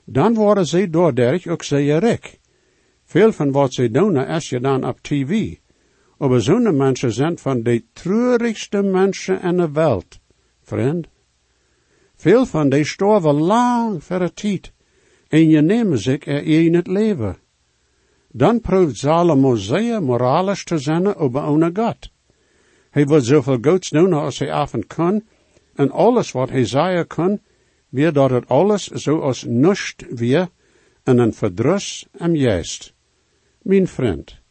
dan 0.05 0.33
worden 0.33 0.65
ze 0.65 0.89
doordat 0.89 1.47
ook 1.47 1.63
zeer 1.63 1.99
rijk. 1.99 2.39
Veel 3.05 3.31
van 3.31 3.51
wat 3.51 3.73
ze 3.73 3.91
doen 3.91 4.17
is 4.17 4.49
je 4.49 4.59
dan 4.59 4.87
op 4.87 5.01
tv. 5.01 5.55
Maar 6.17 6.41
zo'n 6.41 6.77
mensen 6.77 7.11
zijn 7.11 7.37
van 7.37 7.63
de 7.63 7.83
treurigste 7.93 8.81
mensen 8.81 9.41
in 9.41 9.57
de 9.57 9.71
wereld, 9.71 10.19
vriend. 10.61 11.07
Veel 12.17 12.45
van 12.45 12.69
die 12.69 12.85
sterven 12.85 13.33
lang 13.33 14.03
voor 14.03 14.19
de 14.19 14.33
tijd. 14.33 14.71
En 15.27 15.49
je 15.49 15.61
neemt 15.61 16.01
zich 16.01 16.25
er 16.25 16.43
in 16.43 16.73
het 16.75 16.87
leven. 16.87 17.37
Dan 18.31 18.61
proeft 18.61 18.97
Salomo 18.97 19.55
zeer 19.55 20.03
moralisch 20.03 20.63
te 20.63 20.77
zijn 20.77 21.15
over 21.15 21.43
een 21.43 21.75
God. 21.75 22.11
Hij 22.89 23.05
wil 23.05 23.21
zoveel 23.21 23.57
goeds 23.61 23.89
doen 23.89 24.13
als 24.13 24.39
hij 24.39 24.49
en 24.71 24.87
kan, 24.87 25.23
en 25.75 25.91
alles 25.91 26.31
wat 26.31 26.49
hij 26.49 26.65
zeggen 26.65 27.07
kan, 27.07 27.39
weer 27.89 28.13
dat 28.13 28.29
het 28.29 28.47
alles 28.47 28.87
zoals 28.87 29.43
nust 29.43 30.05
weer, 30.09 30.49
en 31.03 31.17
een 31.17 31.33
verdrus 31.33 32.07
en 32.11 32.35
juist. 32.35 32.93
Mijn 33.61 33.87
vriend, 33.87 34.41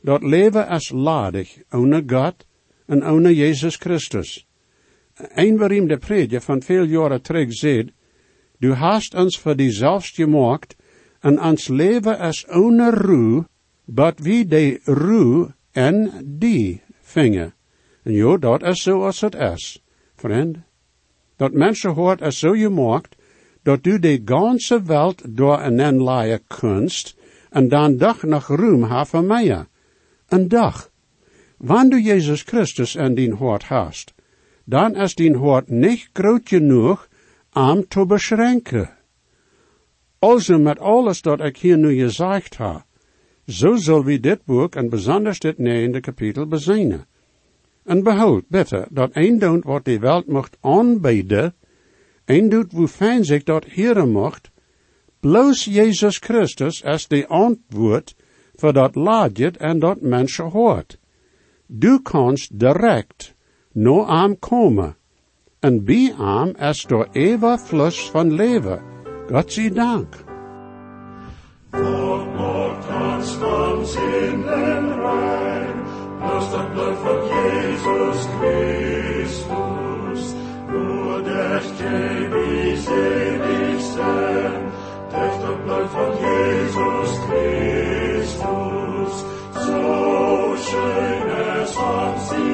dat 0.00 0.22
leven 0.22 0.68
is 0.68 0.90
ladig, 0.90 1.58
ohne 1.70 2.02
God 2.06 2.46
en 2.86 3.06
ohne 3.06 3.34
Jezus 3.34 3.76
Christus. 3.76 4.46
Een 5.34 5.86
de 5.86 5.98
predje 5.98 6.40
van 6.40 6.62
veel 6.62 6.84
jaren 6.84 7.22
terug 7.22 7.52
zegt, 7.52 7.88
du 8.58 8.72
hast 8.72 9.14
ons 9.14 9.38
voor 9.38 9.56
die 9.56 9.70
zelfs 9.70 10.10
gemaakt, 10.10 10.76
en 11.20 11.40
ons 11.40 11.68
leven 11.68 12.18
is 12.18 12.46
ohne 12.48 12.90
ruw, 12.90 13.44
but 13.84 14.20
wie 14.20 14.46
de 14.46 14.80
ruw 14.84 15.52
en 15.72 16.10
die 16.24 16.82
vingen. 17.00 17.54
En 18.02 18.12
jo, 18.12 18.38
dat 18.38 18.62
is 18.62 18.82
zoals 18.82 19.20
het 19.20 19.34
is, 19.34 19.82
vriend. 20.16 20.58
Dat 21.36 21.52
mensen 21.52 21.90
hoort 21.90 22.20
is 22.20 22.38
zo 22.38 22.52
gemaakt, 22.52 23.16
dat 23.62 23.82
du 23.84 23.98
de 23.98 24.20
ganze 24.24 24.82
Welt 24.82 25.36
door 25.36 25.60
een 25.60 25.96
laaien 25.96 26.40
kunst, 26.46 27.16
en 27.50 27.68
dan 27.68 27.96
dag 27.96 28.22
nog 28.22 28.46
roem 28.46 28.82
ha 28.82 29.04
van 29.04 29.26
mij. 29.26 29.66
Een 30.28 30.48
dag. 30.48 30.90
Wanneer 31.56 31.98
Jezus 31.98 32.42
Christus 32.42 32.94
in 32.94 33.14
dien 33.14 33.32
hoort 33.32 33.64
hast, 33.64 34.14
dan 34.64 34.96
is 34.96 35.14
dien 35.14 35.34
hoort 35.34 35.68
niet 35.68 36.08
groot 36.12 36.48
genoeg 36.48 37.08
om 37.52 37.88
te 37.88 38.06
beschränken. 38.06 38.90
Also 40.18 40.58
met 40.58 40.78
alles 40.78 41.22
dat 41.22 41.40
ik 41.40 41.56
hier 41.56 41.78
nu 41.78 41.94
gezegd 41.94 42.56
ha, 42.56 42.84
zo 43.46 43.76
zal 43.76 44.04
we 44.04 44.20
dit 44.20 44.44
boek 44.44 44.74
en 44.74 44.88
besonders 44.88 45.38
dit 45.38 45.58
negende 45.58 46.00
kapitel 46.00 46.46
bezinnen. 46.46 47.06
En 47.84 48.02
behoud, 48.02 48.44
bitte, 48.48 48.86
dat 48.90 49.10
een 49.12 49.38
doet 49.38 49.64
wat 49.64 49.84
die 49.84 50.00
welt 50.00 50.26
mocht 50.26 50.56
aanbieden, 50.60 51.54
een 52.24 52.48
doet 52.48 52.72
hoe 52.72 52.88
fijn 52.88 53.24
zich 53.24 53.42
dat 53.42 53.64
heren 53.64 54.10
mocht, 54.10 54.50
bloos 55.20 55.64
Jezus 55.64 56.18
Christus 56.18 56.84
als 56.84 57.08
de 57.08 57.26
antwoord 57.26 58.14
voor 58.54 58.72
dat 58.72 58.94
laadje 58.94 59.50
en 59.50 59.78
dat 59.78 60.00
mensen 60.00 60.44
hoort. 60.44 60.98
Du 61.66 62.00
kanst 62.02 62.58
direct 62.58 63.34
no 63.72 64.04
aan 64.06 64.38
komen, 64.38 64.96
en 65.60 65.84
bij 65.84 66.14
aan 66.18 66.56
is 66.56 66.82
door 66.82 67.08
eeuwig 67.12 67.60
flus 67.60 68.10
van 68.10 68.36
sei 69.46 69.72
Dank. 69.72 70.24
God 71.70 72.34
maakt 72.34 72.86
ons 72.88 73.30
van 73.32 73.86
zinnen 73.86 75.00
rein, 75.00 75.74
bloß 76.18 76.50
das 76.50 76.66
Blut 76.72 76.96
von 76.98 77.18
Jesus 77.28 78.26
Christus, 78.38 80.22
nur 80.70 81.22
der 81.22 81.60
ewig 81.80 82.80
selig 82.80 83.80
sein, 83.80 84.62
durch 85.10 85.36
das 85.42 85.56
Blut 85.64 85.88
von 85.90 86.10
Jesus 86.24 87.10
Christus, 87.26 89.14
so 89.54 90.56
schön 90.56 91.28
es 91.62 91.76
uns 91.76 92.49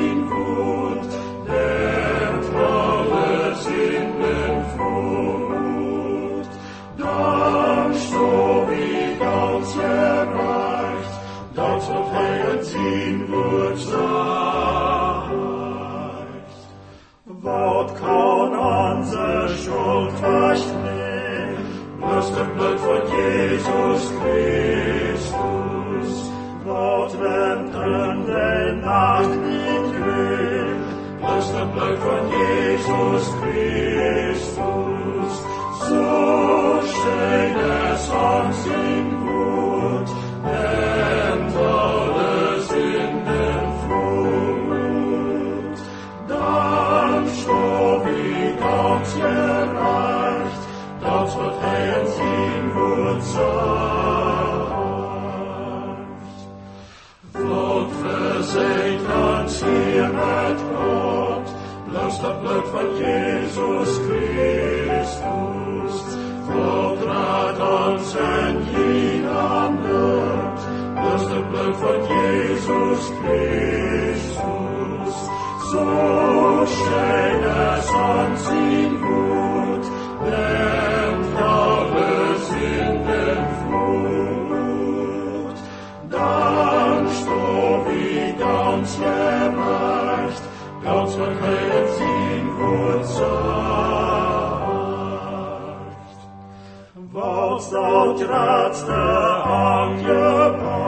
bloß 31.76 31.88
het 31.88 31.98
bloed 31.98 31.98
van 31.98 32.28
Jesus 32.28 33.26
Christus. 33.40 33.65
Von 71.74 72.00
Jesus 72.08 73.12
Christus. 73.20 74.36
So 75.70 75.86
schön 76.66 77.42
es 77.44 77.88
uns 77.90 78.42
in 78.50 78.92
Gut, 79.00 79.84
nimmt 80.22 81.34
alles 81.36 82.42
in 82.50 82.94
den 83.08 83.42
Flut. 83.60 85.58
Dann 86.10 87.02
stob 87.18 87.80
wie 87.88 88.32
ganz 88.38 88.88
gerecht, 88.98 90.44
Gott 90.84 91.10
wird 91.18 91.36
heilen 91.42 91.88
sin 91.98 92.44
Gut 92.58 93.04
sagt. 93.06 93.26
Was 97.12 97.64
da 97.70 97.78
oudratste 97.78 98.94
aangepaard. 98.94 100.66
Plus 100.66 100.85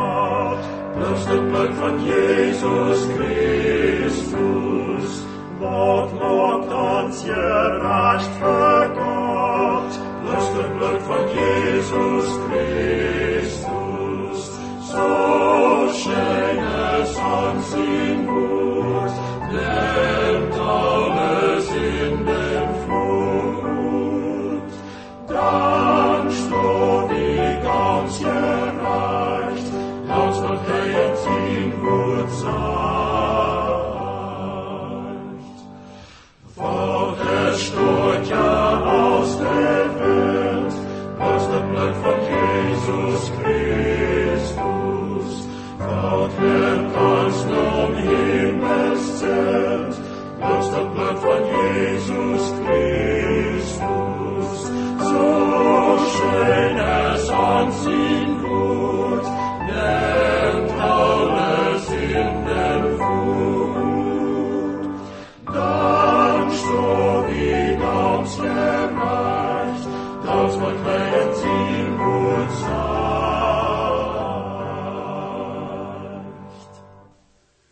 het 1.06 1.48
bloed 1.48 1.74
van 1.74 2.04
Jezus 2.04 2.98
Christus, 3.14 5.10
wat 5.58 6.12
maakt 6.20 6.72
ons 6.72 7.24
je 7.24 7.78
recht 7.82 8.30
verkort. 8.38 9.98
Plus 10.22 10.48
het 10.56 10.78
bloed 10.78 11.02
van 11.02 11.24
Jezus 11.34 12.28
Christus, 12.48 14.40
zo 14.90 15.08
schön 15.92 16.58
es 17.00 17.16
aanzien 17.16 18.07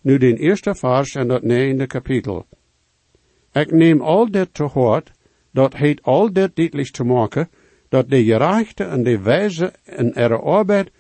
Nu 0.07 0.19
den 0.19 0.37
eerste 0.37 0.75
vers 0.75 1.15
en 1.15 1.29
dat 1.29 1.43
negende 1.43 1.87
kapitel. 1.87 2.47
Ik 3.53 3.71
neem 3.71 4.01
al 4.01 4.31
dit 4.31 4.55
te 4.55 4.63
hoort, 4.63 5.11
dat 5.51 5.75
heet 5.75 6.03
al 6.03 6.33
dit 6.33 6.57
duidelijk 6.57 6.91
te 6.91 7.05
maken, 7.05 7.49
dat 7.89 8.11
de 8.11 8.25
gerechte 8.25 8.85
en 8.85 9.03
de 9.03 9.19
wijze 9.19 9.73
en 9.85 10.07
ihre 10.07 10.39
arbeid 10.39 10.91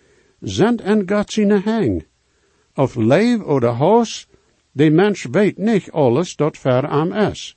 zijn 0.41 0.79
en 0.79 1.09
God 1.09 1.33
zijn 1.33 1.51
hang. 1.51 2.07
Of 2.75 2.95
leef 2.95 3.43
oder 3.43 3.71
haus, 3.71 4.29
de 4.73 4.91
mens 4.91 5.25
weet 5.31 5.59
niet 5.59 5.91
alles 5.91 6.37
dat 6.37 6.59
ver 6.59 6.89
am 6.89 7.13
is. 7.13 7.57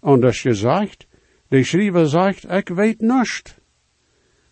Anders 0.00 0.40
gezegd, 0.40 1.06
de 1.48 1.64
schrijver 1.64 2.08
zegt, 2.08 2.50
ik 2.50 2.68
weet 2.68 3.00
nichts. 3.00 3.54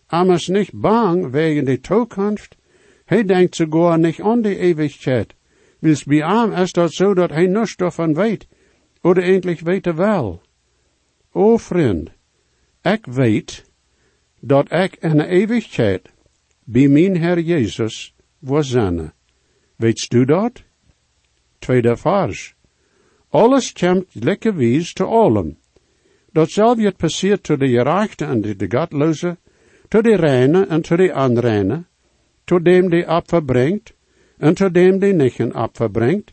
Am 0.06 0.30
is 0.30 0.49
niet 0.49 0.70
bang 0.73 1.30
wegen 1.30 1.64
de 1.64 1.80
toekomst, 1.80 2.56
hij 3.04 3.25
denkt 3.25 3.54
sogar 3.54 3.99
niet 3.99 4.20
aan 4.20 4.42
de 4.42 4.56
eeuwigheid. 4.56 5.35
Wils 5.80 6.04
bij 6.04 6.22
am 6.22 6.52
is 6.52 6.72
dat 6.72 6.92
zo 6.92 7.14
dat 7.14 7.30
hij 7.30 7.46
nichts 7.46 7.76
davon 7.76 8.14
weet, 8.14 8.46
oder 9.02 9.22
endlich 9.22 9.61
weet 9.61 9.87
er 9.87 9.96
wel. 9.96 10.42
O 11.33 11.57
vriend, 11.57 12.11
ik 12.83 13.07
weet 13.07 13.64
dat 14.40 14.72
ik 14.72 14.96
in 15.00 15.16
de 15.16 15.26
eeuwigheid 15.26 16.11
bij 16.64 16.88
mijn 16.88 17.16
Heer 17.16 17.40
Jezus 17.40 18.14
wil 18.38 18.62
zijn. 18.62 19.12
Weetst 19.76 20.11
du 20.11 20.24
dat? 20.24 20.62
Tweede 21.59 21.96
vers. 21.96 22.55
Alles 23.28 23.72
komt 23.72 24.07
lekker 24.12 24.55
wies 24.55 24.92
te 24.92 25.05
allem. 25.05 25.57
Datzelfde 26.33 26.92
passiert 26.92 27.42
to 27.42 27.57
de 27.57 27.68
gerechte 27.68 28.24
en 28.24 28.40
de, 28.40 28.57
de 28.57 28.66
godloze, 28.68 29.37
to 29.88 30.02
de 30.02 30.16
reine 30.16 30.66
en 30.66 30.83
to 30.83 30.96
de 30.96 31.12
onreine, 31.14 31.85
to 32.44 32.59
dem 32.59 32.90
die 32.90 33.07
Opfer 33.07 33.44
brengt, 33.44 33.92
en 34.40 34.55
to 34.55 34.70
dem 34.70 34.98
die 35.00 35.12
nicht 35.12 35.40
Opfer 35.55 35.88
brengt, 35.88 36.33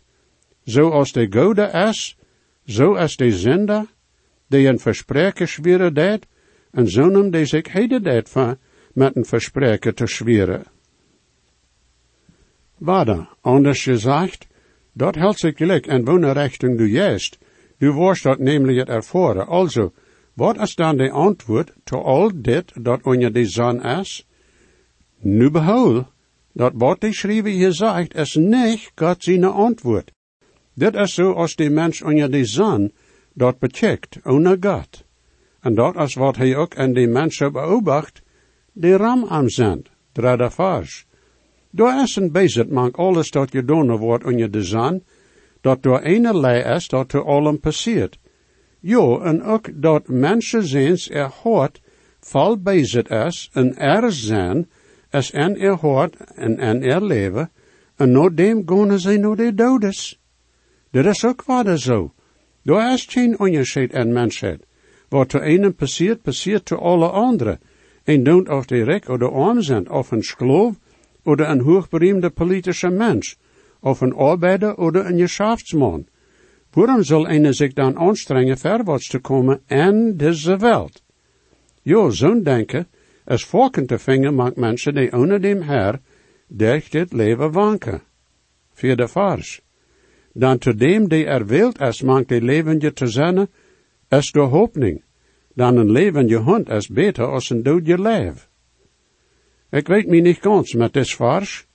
zoals 0.66 1.12
de 1.12 1.28
gode 1.28 1.70
is, 1.90 2.16
zo 2.66 2.96
is 2.96 3.18
de 3.18 3.32
zender, 3.32 3.86
die 4.48 4.68
een 4.68 4.80
verspreken 4.80 5.48
schweren 5.48 5.94
deed, 5.94 6.28
en 6.72 6.88
zonem 6.88 7.32
die 7.32 7.46
zich 7.46 7.72
heden 7.72 8.04
deed 8.04 8.30
van 8.30 8.58
met 8.94 9.16
een 9.16 9.26
verspreken 9.26 9.96
te 9.96 10.08
schweren. 10.08 10.66
Wada, 12.78 13.30
anders 13.42 13.84
gezegd, 13.84 14.48
dat 14.94 15.16
hält 15.16 15.40
sich 15.40 15.58
gelijk 15.58 15.88
en 15.88 16.06
wonen 16.06 16.34
richting 16.34 16.78
du 16.78 16.86
juist. 16.86 17.38
Du 17.78 17.92
worst 17.94 18.24
dat 18.24 18.40
nämlich 18.40 18.78
het 18.78 18.90
ervoren. 18.90 19.48
Also, 19.48 19.94
wat 20.34 20.58
is 20.62 20.76
dan 20.76 20.98
de 20.98 21.12
antwoord 21.12 21.74
to 21.84 22.02
al 22.02 22.32
dit 22.36 22.72
dat 22.82 23.04
onder 23.04 23.34
de 23.34 23.46
zon 23.46 23.84
is? 23.84 24.28
Nu 25.20 25.50
behoud, 25.50 26.06
dat 26.58 26.74
wat 26.76 27.02
de 27.02 27.14
schrijver 27.14 27.52
hier 27.52 27.74
zegt, 27.74 28.16
is 28.16 28.36
niet 28.36 28.92
God 28.96 29.24
zijn 29.24 29.44
antwoord. 29.44 30.12
Dit 30.74 30.96
is 30.96 31.14
zo 31.14 31.32
als 31.32 31.56
de 31.56 31.70
mens 31.70 32.02
onder 32.02 32.32
de 32.32 32.46
zon 32.46 32.92
dat 33.34 33.60
becheckt, 33.60 34.18
ohne 34.24 34.58
God. 34.60 35.06
En 35.62 35.76
dat 35.76 35.96
is 35.96 36.16
wat 36.16 36.36
hij 36.36 36.56
ook 36.56 36.74
in 36.74 36.94
de 36.94 37.08
mensen 37.08 37.52
beobacht, 37.52 38.22
de 38.72 38.96
ram 38.96 39.24
am 39.24 39.50
zend, 39.50 39.90
derde 40.12 40.50
vers. 40.50 41.06
Door 41.70 41.94
is 42.04 42.16
een 42.16 42.32
bezit 42.32 42.72
mank 42.72 42.98
alles 42.98 43.32
dat 43.32 43.52
gedaan 43.52 43.98
wordt 43.98 44.24
onder 44.24 44.52
de 44.52 44.64
zon, 44.64 45.04
dat 45.62 45.84
door 45.84 46.00
ene 46.00 46.40
lei 46.40 46.76
is 46.76 46.88
dat 46.88 47.10
te 47.10 47.24
allem 47.24 47.60
passiert. 47.60 48.18
Jo, 48.80 49.20
en 49.20 49.44
ook 49.44 49.70
dat 49.82 50.08
mensen 50.08 50.64
ziens 50.64 51.10
er 51.10 51.32
hoort, 51.44 51.82
vol 52.20 52.58
bezit 52.58 53.10
is, 53.10 53.50
en 53.54 53.78
er 53.78 54.12
zijn, 54.12 54.68
is 55.12 55.32
en 55.32 55.58
er 55.58 55.76
hoort, 55.76 56.16
en 56.36 56.58
en 56.60 56.82
er 56.84 57.04
leven, 57.04 57.50
en 57.96 58.12
no 58.12 58.34
dem 58.34 58.64
gaan 58.66 59.00
ze 59.00 59.18
no 59.18 59.36
de 59.36 59.54
dodes. 59.54 60.20
Dat 60.92 61.06
is 61.06 61.26
ook 61.26 61.44
wat 61.44 61.80
zo. 61.80 62.14
Door 62.64 62.82
is 62.82 63.06
geen 63.06 63.40
onderscheid 63.40 63.94
in 63.94 64.14
mensheid. 64.14 64.66
Wat 65.10 65.30
te 65.30 65.42
ene 65.42 65.72
passiert, 65.72 66.22
passiert 66.22 66.66
te 66.66 66.76
alle 66.76 67.10
anderen. 67.10 67.60
En 68.04 68.24
don't 68.24 68.50
of 68.50 68.66
de 68.66 68.84
rijk 68.84 69.10
of 69.10 69.18
de 69.18 69.30
arm 69.30 69.62
zijn, 69.62 69.90
of 69.90 70.12
een 70.12 70.24
schloof, 70.24 70.76
oder 71.24 71.50
een 71.50 71.60
hoogberoemde 71.60 72.30
politische 72.30 72.90
mens, 72.90 73.38
of 73.80 74.02
een 74.02 74.14
arbeider 74.14 74.78
oder 74.78 75.06
een 75.06 75.20
geschäftsman. 75.20 76.08
Waarom 76.72 77.04
zal 77.04 77.28
eine 77.28 77.54
zich 77.54 77.74
dan 77.74 77.96
anstrengen, 77.96 78.58
verwaarts 78.58 79.08
te 79.08 79.20
komen 79.20 79.62
in 79.68 80.18
deze 80.18 80.58
wereld? 80.58 81.02
Jo, 81.82 82.10
zo'n 82.10 82.44
denken 82.44 82.88
is 83.28 83.46
volken 83.46 83.86
te 83.86 84.00
vingen 84.00 84.36
maakt 84.36 84.56
mensen 84.56 84.96
die 84.96 85.14
onder 85.14 85.42
dem 85.42 85.62
Herr 85.62 86.00
durch 86.48 86.90
dit 86.90 87.14
leven 87.14 87.52
wanken. 87.52 88.02
Vierde 88.74 89.08
vers. 89.08 89.62
Dan 90.34 90.58
te 90.58 90.76
dem 90.76 91.08
die 91.08 91.26
er 91.26 91.46
wilt 91.46 91.82
is 91.82 92.02
maakt 92.02 92.28
die 92.28 92.42
levende 92.42 92.94
te 92.94 93.08
zijn, 93.08 93.48
is 94.10 94.32
de 94.32 94.40
hoopning. 94.40 95.04
Dan 95.54 95.78
een 95.78 95.92
levende 95.92 96.36
hond 96.36 96.70
is 96.70 96.88
beter 96.88 97.26
als 97.26 97.50
een 97.50 97.64
doodje 97.64 98.02
leef. 98.02 98.50
Ik 99.70 99.88
weet 99.88 100.08
me 100.08 100.20
niet 100.20 100.40
ganz 100.42 100.74
met 100.74 100.94
dit 100.94 101.10
vers. 101.10 101.68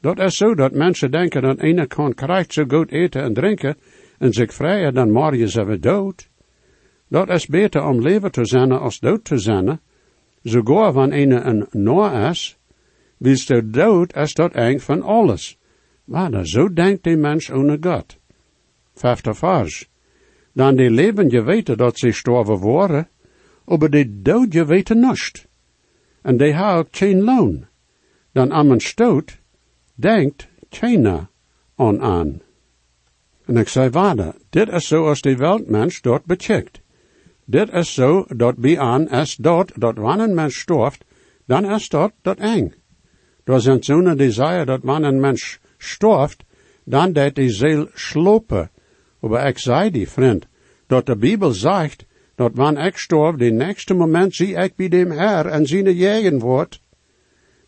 Dat 0.00 0.18
is 0.18 0.36
zo 0.36 0.54
dat 0.54 0.72
mensen 0.72 1.10
denken 1.10 1.42
dat 1.42 1.58
ene 1.58 1.86
kan 1.86 2.14
krijgt 2.14 2.52
zo 2.52 2.64
goed 2.68 2.90
eten 2.90 3.22
en 3.22 3.34
drinken 3.34 3.76
en 4.18 4.32
zich 4.32 4.54
vrijen 4.54 4.94
dan 4.94 5.36
je 5.36 5.48
ze 5.48 5.78
dood. 5.78 6.28
Dat 7.08 7.28
is 7.28 7.46
beter 7.46 7.84
om 7.84 8.00
leven 8.00 8.30
te 8.30 8.44
zijn 8.44 8.72
als 8.72 8.98
dood 8.98 9.24
te 9.24 9.38
zijn. 9.38 9.80
Sogar 10.48 10.92
wanneer 10.92 11.18
ene 11.18 11.40
een 11.40 11.66
noor 11.70 12.12
is, 12.12 12.58
wils 13.18 13.46
de 13.46 13.70
dood 13.70 14.16
is 14.16 14.34
dat 14.34 14.52
eng 14.52 14.78
van 14.78 15.02
alles. 15.02 15.58
Maar 16.04 16.46
zo 16.46 16.72
denkt 16.72 17.04
de 17.04 17.16
mens 17.16 17.50
ohne 17.50 17.78
God. 17.80 18.16
Vijfde 18.94 19.34
vers. 19.34 19.88
Dan 20.52 20.76
die 20.76 20.90
leven 20.90 21.30
je 21.30 21.42
weten 21.42 21.76
dat 21.76 21.98
ze 21.98 22.12
sterven 22.12 22.56
worden, 22.56 23.08
aber 23.64 23.90
de 23.90 24.22
dood 24.22 24.52
je 24.52 24.64
weten 24.64 25.00
niets. 25.00 25.46
En 26.22 26.36
die 26.36 26.52
ha 26.52 26.84
geen 26.90 27.22
loon. 27.22 27.66
Dan 28.32 28.50
am 28.50 28.70
een 28.70 28.80
stoot, 28.80 29.38
denkt 29.94 30.48
keiner 30.68 31.28
aan 31.76 32.00
aan. 32.00 32.40
En 33.44 33.56
ik 33.56 33.68
zei 33.68 33.90
waarde, 33.90 34.34
dit 34.50 34.68
is 34.68 34.86
zo 34.86 35.06
als 35.06 35.20
de 35.20 35.36
weltmens 35.36 36.00
dort 36.00 36.24
becheckt. 36.24 36.80
Dit 37.50 37.72
is 37.72 37.94
zo 37.94 38.26
dat 38.36 38.54
aan 38.76 39.08
is 39.08 39.36
dat, 39.36 39.72
dat 39.74 39.96
wanneer 39.96 40.28
een 40.28 40.34
mens 40.34 40.58
storft, 40.58 41.04
dan 41.46 41.64
is 41.64 41.88
dat 41.88 42.12
dat 42.22 42.38
eng. 42.38 42.74
Door 43.44 43.60
zijn 43.60 43.82
zo'n 43.82 44.16
desire 44.16 44.64
dat 44.64 44.80
wanneer 44.82 45.08
een 45.08 45.20
mens 45.20 45.58
storft, 45.78 46.44
dan 46.84 47.12
deed 47.12 47.34
die 47.34 47.50
ziel 47.50 47.88
slopen. 47.94 48.70
Maar 49.20 49.48
ik 49.48 49.58
zei 49.58 49.90
die 49.90 50.08
vriend, 50.08 50.46
dat 50.86 51.06
de 51.06 51.16
Bijbel 51.16 51.52
zegt, 51.52 52.04
dat 52.34 52.50
wanneer 52.54 52.86
ik 52.86 52.96
storf, 52.96 53.36
de 53.36 53.50
nächste 53.50 53.94
moment 53.94 54.34
zie 54.34 54.54
ik 54.54 54.76
bij 54.76 54.88
dem 54.88 55.10
Herr 55.10 55.46
en 55.46 55.66
zijn 55.66 55.94
jegen 55.94 56.38
wordt. 56.38 56.80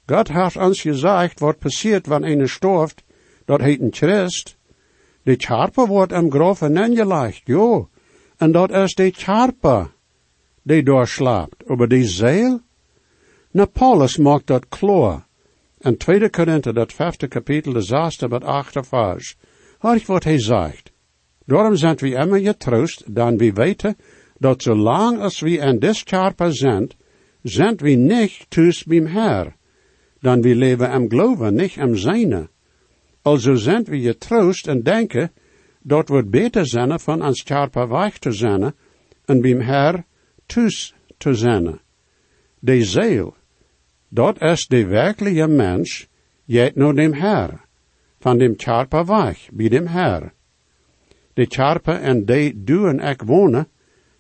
Gott 0.07 0.29
hat 0.29 0.57
uns 0.57 0.83
gesagt, 0.83 1.41
wat 1.41 1.59
passiert, 1.59 2.07
wanneer 2.07 2.41
een 2.41 2.49
storft, 2.49 3.03
dat 3.45 3.61
heet 3.61 3.81
een 3.81 3.95
Christ. 3.95 4.57
De 5.23 5.35
charpe 5.39 5.87
wordt 5.87 6.13
am 6.13 6.31
Graf 6.31 6.61
leicht, 6.61 7.43
jo. 7.45 7.89
En 8.41 8.53
dat 8.53 8.71
is 8.71 8.95
de 8.95 9.11
charpe, 9.11 9.91
die 10.63 10.83
doorslaapt. 10.83 11.69
Aber 11.69 11.89
die 11.89 12.07
Zeel? 12.07 12.61
Na, 13.53 13.67
Paulus 13.67 14.17
maakt 14.17 14.47
dat 14.47 14.69
klaar. 14.69 15.27
En 15.81 15.97
2 15.97 16.31
Korinther, 16.31 16.75
dat 16.75 16.93
vijfde 16.93 17.29
kapitel, 17.29 17.73
de 17.73 17.81
zesde 17.81 18.29
met 18.29 18.45
achte 18.45 18.83
vers. 18.85 19.37
Hoor 19.79 20.01
wat 20.07 20.25
hij 20.25 20.39
zegt. 20.39 20.91
Daarom 21.45 21.77
zijn 21.77 21.97
we 21.97 22.11
immer 22.11 22.41
getroost, 22.41 23.15
dan 23.15 23.37
we 23.37 23.53
weten, 23.53 23.97
dat 24.39 24.63
zolang 24.63 25.21
als 25.21 25.41
we 25.41 25.51
in 25.51 25.79
des 25.79 26.03
charpe 26.07 26.53
zijn, 26.53 26.91
zijn 27.43 27.77
we 27.77 27.91
niet 27.91 28.47
thuis 28.49 28.85
beim 28.85 29.07
Herr. 29.07 29.57
Dan 30.21 30.41
we 30.41 30.55
leven 30.55 30.91
am 30.91 31.09
geloven, 31.09 31.55
niet 31.55 31.77
am 31.79 31.97
zijne. 31.97 32.49
Also 33.23 33.55
zijn 33.55 33.85
we 33.85 34.01
getroost 34.01 34.67
en 34.67 34.83
denken, 34.83 35.33
dat 35.83 36.09
wordt 36.09 36.31
beter 36.31 36.67
zijn 36.67 37.01
van 37.01 37.25
ons 37.25 37.43
charpe 37.43 37.89
weg 37.89 38.19
te 38.19 38.33
zijn, 38.33 38.75
en 39.25 39.41
beim 39.41 39.61
Herr 39.61 40.05
thuis 40.47 40.95
te 41.17 41.35
zijn. 41.35 41.81
De 42.59 42.85
ziel, 42.85 43.35
dat 44.09 44.41
is 44.41 44.67
de 44.67 44.87
werkelijke 44.87 45.47
mens, 45.47 46.09
jet 46.45 46.75
naar 46.75 46.95
dem 46.95 47.13
Herr, 47.13 47.61
van 48.19 48.39
dem 48.39 48.55
charpe 48.57 49.05
weg, 49.05 49.49
bij 49.53 49.69
dem 49.69 49.87
Herr. 49.87 50.33
De 51.35 51.47
charpe 51.49 51.93
en 51.93 52.25
de 52.25 52.53
doen 52.57 53.01
ek 53.01 53.23
wonen, 53.23 53.69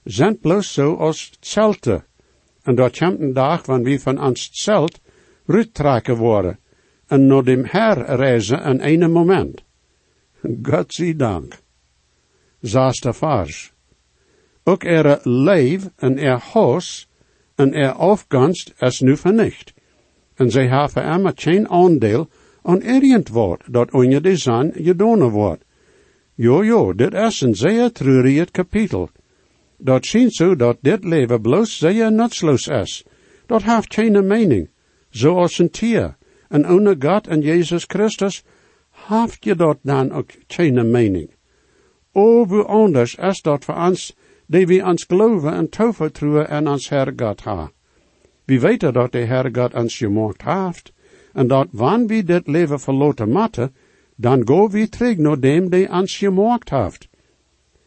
zijn 0.04 0.38
bloos 0.38 0.72
zo 0.72 0.94
als 0.94 1.30
zelte. 1.40 2.04
En 2.62 2.74
dat 2.74 2.98
komt 2.98 3.20
een 3.20 3.32
dag 3.32 3.66
wanneer 3.66 3.96
we 3.96 4.00
van 4.00 4.22
ons 4.22 4.48
zelt 4.52 5.00
ruttrekken 5.46 6.16
worden 6.16 6.58
en 7.06 7.26
naar 7.26 7.42
dem 7.42 7.64
Herr 7.64 8.16
reizen 8.16 8.80
in 8.80 9.02
een 9.02 9.12
moment. 9.12 9.64
God 10.62 10.94
zie 10.94 11.16
dank. 11.16 11.58
Zesde 12.60 13.12
vers. 13.12 13.72
Ook 14.64 14.84
er 14.84 15.20
leef 15.22 15.88
en 15.96 16.18
er 16.18 16.38
huis 16.38 17.08
en 17.54 17.74
er 17.74 17.92
afganst 17.92 18.72
is 18.78 19.00
nu 19.00 19.16
vernicht. 19.16 19.72
En 20.34 20.50
zij 20.50 20.68
hebben 20.68 21.04
immer 21.04 21.32
geen 21.34 21.68
aandeel 21.68 22.28
aan 22.62 22.82
irgend 22.82 23.28
wat 23.28 23.62
dat 23.66 23.92
onder 23.92 24.22
de 24.22 24.36
zon 24.36 24.72
gedaan 24.74 25.28
wordt. 25.28 25.64
Jo, 26.34 26.64
jo, 26.64 26.94
dit 26.94 27.14
is 27.14 27.40
een 27.40 27.54
zeer 27.54 27.92
treurig 27.92 28.50
kapitel. 28.50 29.10
Dat 29.76 30.06
schijnt 30.06 30.34
zo 30.34 30.56
dat 30.56 30.76
dit 30.80 31.04
leven 31.04 31.40
bloos 31.40 31.78
zeer 31.78 32.12
nutsloos 32.12 32.66
is. 32.66 33.04
Dat 33.46 33.62
heeft 33.62 33.94
geen 33.94 34.26
mening, 34.26 34.70
zoals 35.10 35.58
een 35.58 35.70
tier. 35.70 36.16
En 36.48 36.68
ohne 36.68 36.96
God 36.98 37.26
en 37.26 37.40
Jezus 37.40 37.84
Christus 37.86 38.42
heeft 39.10 39.44
je 39.44 39.54
dat 39.54 39.78
dan 39.82 40.12
ook 40.12 40.30
geen 40.46 40.90
mening. 40.90 41.30
O, 42.12 42.46
hoe 42.46 42.64
anders 42.64 43.14
is 43.14 43.42
dat 43.42 43.64
voor 43.64 43.74
ons, 43.74 44.16
die 44.46 44.66
we 44.66 44.82
ons 44.84 45.04
geloven 45.04 45.52
en 45.52 45.68
toevertrouwen 45.68 46.48
en 46.48 46.68
ons 46.68 46.88
Herr 46.88 47.12
God 47.16 47.40
ha. 47.40 47.70
We 48.44 48.60
weten 48.60 48.92
dat 48.92 49.12
de 49.12 49.18
Herr 49.18 49.48
God 49.52 49.74
ons 49.74 49.96
gemaakt 49.96 50.42
heeft, 50.42 50.92
en 51.32 51.46
dat 51.46 51.68
wanneer 51.70 52.06
we 52.06 52.24
dit 52.24 52.46
leven 52.46 52.80
verloten 52.80 53.30
matten, 53.30 53.74
dan 54.16 54.42
go 54.44 54.68
we 54.68 54.88
terug 54.88 55.16
naar 55.16 55.40
dem 55.40 55.70
die 55.70 55.88
ons 55.88 56.16
gemaakt 56.16 56.70
heeft. 56.70 57.08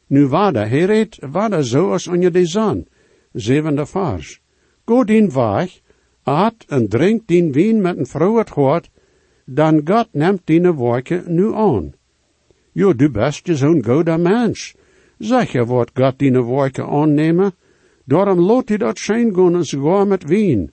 Nu 0.07 0.27
waarde, 0.27 0.59
hij 0.59 0.85
reed 0.85 1.17
waarde 1.31 1.63
zoals 1.63 2.07
onder 2.07 2.31
de 2.31 2.45
zon. 2.45 2.87
Zevende 3.33 3.85
vers. 3.85 4.41
Go 4.85 5.03
dien 5.03 5.31
weg, 5.31 5.81
at 6.23 6.65
en 6.67 6.87
drink 6.87 7.27
dien 7.27 7.51
wien 7.51 7.81
met 7.81 7.97
een 7.97 8.05
vrolijk 8.05 8.49
hart, 8.49 8.89
dan 9.45 9.81
God 9.85 10.07
neemt 10.11 10.47
die 10.47 10.71
woordje 10.71 11.23
nu 11.27 11.53
aan. 11.53 11.93
Jo, 12.71 12.93
du 12.93 13.09
best 13.09 13.47
je 13.47 13.55
zo'n 13.55 13.83
goede 13.83 14.17
mens. 14.17 14.75
Zeg 15.17 15.51
je 15.51 15.65
wat 15.65 15.91
God 15.93 16.19
die 16.19 16.37
woordje 16.37 16.85
aannemen? 16.85 17.53
Daarom 18.05 18.39
laat 18.39 18.69
hij 18.69 18.77
dat 18.77 18.97
schijn 18.97 19.35
gaan 19.35 19.55
en 19.55 19.65
sogar 19.65 20.07
met 20.07 20.23
wien. 20.23 20.71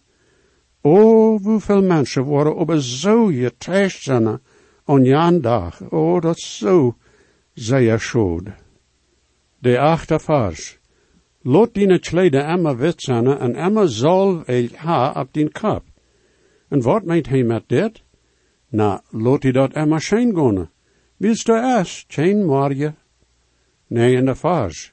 O, 0.82 1.38
hoeveel 1.38 1.82
mensen 1.82 2.22
worden 2.22 2.56
op 2.56 2.72
zo 2.78 3.26
getrashed 3.26 4.02
zijn 4.02 4.40
aan 4.84 5.04
jan 5.04 5.40
dag. 5.40 5.90
O, 5.90 6.20
dat 6.20 6.38
zo, 6.38 6.96
zei 7.54 7.98
schuld. 7.98 8.48
De 9.58 9.78
achte 9.78 10.18
vers. 10.18 10.78
Lot 11.42 11.74
dine 11.74 11.98
kleden 11.98 12.46
emmer 12.46 12.76
wit 12.76 13.02
zijn 13.02 13.26
en 13.26 13.54
emmer 13.54 13.88
zal 13.88 14.44
el 14.44 14.68
ha 14.76 15.20
op 15.20 15.32
din 15.32 15.52
kop. 15.52 15.82
En 16.68 16.82
wat 16.82 17.04
meent 17.04 17.28
hij 17.28 17.42
met 17.42 17.62
dit? 17.66 18.02
Na, 18.70 19.02
lot 19.10 19.42
hij 19.42 19.52
dat 19.52 19.72
emmer 19.72 20.00
schijn 20.00 20.34
gaan. 20.34 20.70
Willst 21.16 21.46
du 21.46 21.52
es, 21.52 22.04
chain 22.08 22.44
morje? 22.46 22.94
Nee, 23.86 24.14
in 24.16 24.26
de 24.26 24.34
vers. 24.34 24.92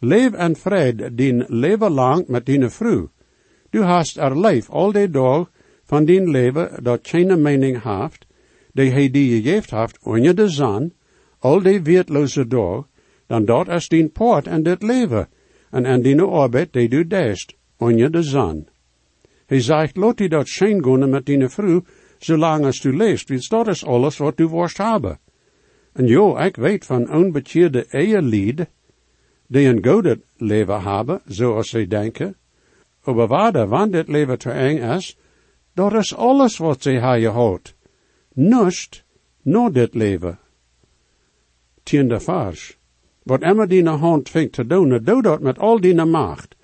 Leef 0.00 0.32
en 0.32 0.56
vrede 0.56 1.14
din 1.14 1.44
leven 1.48 1.90
lang 1.90 2.26
met 2.28 2.46
dine 2.46 2.70
vrouw. 2.70 3.10
Du 3.70 3.82
hast 3.82 4.16
er 4.16 4.40
leef 4.40 4.70
al 4.70 4.92
de 4.92 5.10
dag 5.10 5.50
van 5.84 6.04
din 6.04 6.30
leven 6.30 6.82
dat 6.82 7.08
geen 7.08 7.42
mening 7.42 7.82
heeft, 7.82 8.26
die 8.72 8.90
hij 8.90 9.10
die 9.10 9.42
gegeven 9.42 9.78
heeft 9.78 9.98
onder 10.02 10.34
de 10.34 10.48
zon, 10.48 10.92
al 11.38 11.62
de 11.62 11.82
weertloze 11.82 12.46
dag, 12.46 12.86
dan 13.26 13.44
dat 13.44 13.68
is 13.68 13.88
din 13.88 14.12
poort 14.12 14.46
en 14.46 14.62
dit 14.62 14.82
leven, 14.82 15.28
en 15.70 15.84
en 15.84 16.02
dine 16.02 16.24
arbeid 16.24 16.72
die 16.72 16.88
du 16.88 17.06
deest, 17.06 17.54
onder 17.76 18.10
de 18.10 18.22
zon. 18.22 18.68
Hij 19.46 19.60
zegt, 19.60 20.16
die 20.16 20.28
dat 20.28 20.48
schijn 20.48 20.84
gaan 20.84 21.10
met 21.10 21.26
dine 21.26 21.48
vrouw, 21.48 21.82
zolang 22.18 22.64
als 22.64 22.80
du 22.80 22.96
leest, 22.96 23.28
want 23.28 23.48
dat 23.48 23.68
is 23.68 23.84
alles 23.84 24.16
wat 24.16 24.36
du 24.36 24.46
worst 24.46 24.78
hebben. 24.78 25.18
En 25.92 26.06
jo, 26.06 26.36
ik 26.36 26.56
weet 26.56 26.84
van 26.84 27.10
onbekeerde 27.10 27.86
eierlied, 27.90 28.66
die 29.46 29.68
een 29.68 29.86
goede 29.86 30.20
leven 30.36 30.82
hebben, 30.82 31.20
zoals 31.26 31.68
zij 31.68 31.86
denken. 31.86 32.36
Maar 33.04 33.26
waarde, 33.26 33.66
wanneer 33.66 33.90
dit 33.90 34.08
leven 34.08 34.38
te 34.38 34.50
eng 34.50 34.78
is, 34.96 35.18
dat 35.74 35.92
is 35.92 36.16
alles 36.16 36.56
wat 36.56 36.82
zij 36.82 37.00
hebben 37.00 37.20
gehad. 37.20 37.74
Nust, 38.32 39.04
no 39.42 39.70
dit 39.70 39.94
leven. 39.94 40.38
Tiende. 41.82 42.20
Wat 43.22 43.42
immer 43.42 43.68
die 43.68 43.88
hand 43.88 44.28
vindt 44.28 44.52
te 44.52 44.66
doen, 44.66 45.00
doe 45.04 45.22
dat 45.22 45.40
met 45.40 45.58
al 45.58 45.80
die 45.80 45.94
macht. 45.94 46.56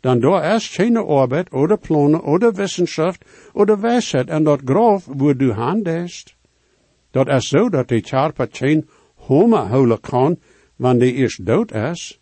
Dan 0.00 0.20
door 0.20 0.42
is 0.42 0.68
geen 0.68 0.96
arbeid, 0.96 1.52
oder 1.52 1.76
plannen, 1.76 2.22
oder 2.22 2.56
wissenschaft, 2.56 3.24
oder 3.52 3.80
wijsheid, 3.80 4.28
en 4.28 4.44
dat 4.44 4.60
grof 4.64 5.06
wo 5.06 5.36
du 5.36 5.52
handest. 5.52 6.36
Dat 7.10 7.28
is 7.28 7.48
zo 7.48 7.68
dat 7.68 7.88
die 7.88 8.02
charpa 8.02 8.46
geen 8.50 8.88
homer 9.14 9.66
houden 9.66 10.00
kan, 10.00 10.38
wanneer 10.76 11.06
die 11.06 11.14
eerst 11.14 11.46
dood 11.46 11.72
is. 11.72 12.20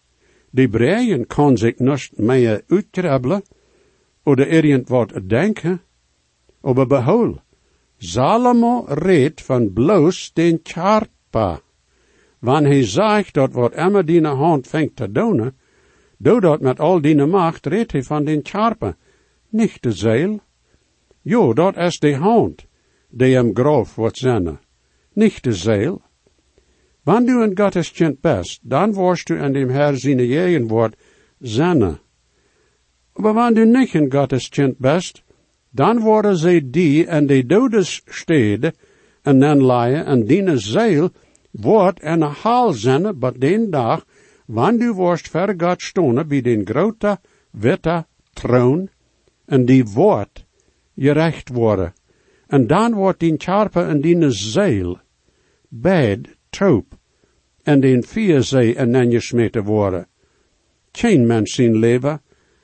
Die 0.51 0.69
breien 0.69 1.27
kan 1.27 1.57
zich 1.57 1.79
niet 1.79 2.19
meer 2.19 2.63
uitkrabbelen, 2.69 3.43
oder 4.25 4.49
irgend 4.49 4.89
wat 4.89 5.13
denken. 5.29 5.81
Aber 6.63 6.87
behol, 6.87 7.39
Salomo 7.99 8.87
redt 8.89 9.41
van 9.41 9.73
bloos 9.73 10.33
den 10.33 10.61
charpa. 10.63 11.61
Wanneer 12.39 12.71
hij 12.71 12.85
zegt 12.85 13.35
dat 13.35 13.53
wat 13.53 13.75
immer 13.75 14.05
die 14.05 14.27
hand 14.27 14.67
vindt 14.67 14.97
te 14.97 15.13
doen, 15.13 15.53
doe 16.17 16.41
dat 16.41 16.61
met 16.61 16.81
al 16.81 17.01
die 17.01 17.27
macht, 17.27 17.67
redt 17.67 17.93
hij 17.93 18.03
van 18.03 18.25
den 18.25 18.41
charpa, 18.43 18.97
niet 19.49 19.83
de 19.83 19.93
zeel. 19.93 20.41
Jo, 21.23 21.53
dat 21.53 21.77
is 21.77 21.99
de 21.99 22.15
hand, 22.15 22.67
die 23.09 23.35
hem 23.35 23.51
grof 23.55 23.95
wordt 23.95 24.19
zijn, 24.19 24.59
niet 25.13 25.43
de 25.43 25.53
zeel. 25.53 26.03
Wanneer 27.03 27.35
du 27.35 27.43
een 27.43 27.59
Gottes 27.59 27.93
kind 27.93 28.21
best, 28.21 28.61
dan 28.63 28.93
worst 28.93 29.27
du 29.27 29.39
in 29.39 29.53
dem 29.53 29.71
Herr 29.71 29.97
zijn 29.97 30.27
jegen 30.27 30.67
wordt 30.67 30.97
zenne. 31.39 31.99
Maar 33.15 33.33
wanneer 33.33 33.65
du 33.65 33.79
niet 33.79 33.95
een 33.95 34.13
Gottes 34.13 34.49
kind 34.49 34.79
best, 34.79 35.23
dan 35.71 36.01
worden 36.01 36.37
zij 36.37 36.61
die 36.71 37.07
en 37.07 37.27
de 37.27 37.47
dodes 37.47 38.03
steden 38.05 38.75
en 39.23 39.39
dan 39.39 39.63
laaien 39.63 40.05
en 40.05 40.25
diene 40.25 40.59
zeil 40.59 41.11
wordt 41.51 42.01
en 42.01 42.21
een 42.21 42.33
haal 42.43 42.73
zenne, 42.73 43.15
but 43.15 43.41
den 43.41 43.71
dag, 43.71 44.05
wanneer 44.47 44.79
du 44.87 44.93
worst 44.95 45.29
ver 45.29 45.55
God 45.59 45.83
stonen 45.83 46.29
bij 46.29 46.41
den 46.41 46.67
grote 46.67 47.19
witte 47.51 48.05
troon 48.33 48.89
en 49.47 49.65
die 49.65 49.85
wordt 49.85 50.45
gerecht 50.97 51.49
worden. 51.49 51.95
En 52.47 52.67
dan 52.67 52.95
wordt 52.95 53.21
die 53.21 53.35
charpe 53.39 53.81
en 53.81 54.01
die 54.01 54.31
zeil, 54.31 55.01
bed, 55.69 56.37
troop, 56.51 56.95
en 57.63 57.81
den 57.81 58.03
vierzee 58.03 58.75
en 58.75 58.93
dan 58.93 59.11
gesmeten 59.11 59.65
worden. 59.65 60.07
Geen 60.93 61.27
mens 61.27 61.55
zijn 61.55 61.77
leven 61.77 62.21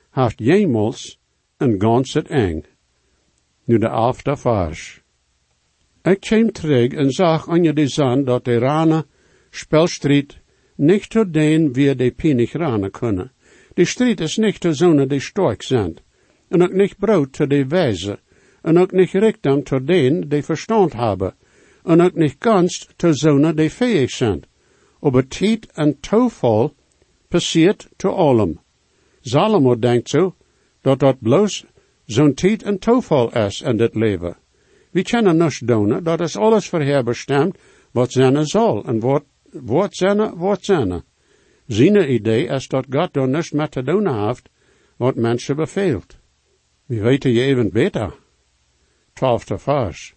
haft 0.09 0.39
jemals 0.39 1.19
en 1.57 1.81
gans 1.81 2.13
het 2.13 2.27
eng. 2.27 2.63
Nu 3.63 3.77
de 3.77 3.87
elfde 3.87 4.37
vers. 4.37 5.01
Ik 6.01 6.19
kwam 6.19 6.51
terug 6.51 6.91
en 6.91 7.11
zag 7.11 7.47
onder 7.47 7.73
de 7.73 7.87
zon 7.87 8.23
dat 8.23 8.45
de 8.45 9.05
spelstrijd 9.49 10.42
niet 10.83 11.09
tot 11.09 11.33
den 11.33 11.73
wie 11.73 11.95
de 11.95 12.11
pinig 12.11 12.51
ranen 12.51 12.91
kunnen. 12.91 13.31
De 13.73 13.85
strijd 13.85 14.19
is 14.19 14.37
niet 14.37 14.59
te 14.59 14.73
zonen 14.73 15.07
die 15.07 15.19
sterk 15.19 15.61
zijn, 15.63 15.97
en 16.47 16.61
ook 16.61 16.73
niet 16.73 16.97
brood 16.97 17.33
te 17.33 17.47
de 17.47 17.67
wijze, 17.67 18.19
en 18.61 18.77
ook 18.77 18.91
niet 18.91 19.11
richten 19.11 19.63
tot 19.63 19.87
denen 19.87 20.29
die 20.29 20.43
verstand 20.43 20.93
hebben, 20.93 21.35
en 21.83 22.01
ook 22.01 22.15
niet 22.15 22.35
ganz 22.39 22.87
tot 22.95 23.17
zonen 23.17 23.55
die 23.55 23.69
fähig 23.69 24.09
zijn. 24.09 24.43
Aber 24.99 25.27
tijd 25.27 25.71
en 25.71 25.99
toeval 25.99 26.73
passiert 27.27 27.89
te 27.95 28.07
allem. 28.07 28.59
Salomo 29.21 29.79
denkt 29.79 30.09
zo, 30.09 30.35
dat 30.81 30.99
dat 30.99 31.19
bloos 31.19 31.65
zo'n 32.05 32.33
tijd 32.33 32.63
en 32.63 32.79
toeval 32.79 33.31
is 33.31 33.61
in 33.61 33.77
dit 33.77 33.95
leven. 33.95 34.37
We 34.91 35.01
kennen 35.01 35.37
niet 35.37 35.67
doen, 35.67 36.03
dat 36.03 36.19
is 36.19 36.37
alles 36.37 36.69
voor 36.69 37.03
bestemd, 37.03 37.57
wat 37.91 38.11
zijn 38.11 38.45
zal, 38.45 38.85
en 38.85 38.99
wat, 38.99 39.23
wat 39.61 39.95
zijn, 39.95 40.37
wat 40.37 40.63
zijn. 40.63 41.03
Zijn 41.67 42.11
idee 42.11 42.45
is 42.45 42.67
dat 42.67 42.85
God 42.89 43.13
dan 43.13 43.31
niets 43.31 43.51
te 43.69 43.83
doen 43.83 44.27
heeft, 44.27 44.49
wat 44.97 45.15
mensen 45.15 45.55
beveelt. 45.55 46.17
We 46.85 47.01
weten 47.01 47.31
je 47.31 47.41
even 47.41 47.71
beter. 47.71 48.15
Twaalfde 49.13 49.57
vers. 49.57 50.15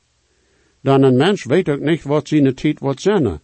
Dan 0.80 1.02
een 1.02 1.16
mens 1.16 1.44
weet 1.44 1.68
ook 1.68 1.80
niet 1.80 2.02
wat 2.02 2.28
zijn 2.28 2.54
tijd 2.54 2.80
wat 2.80 3.00
zijn. 3.00 3.40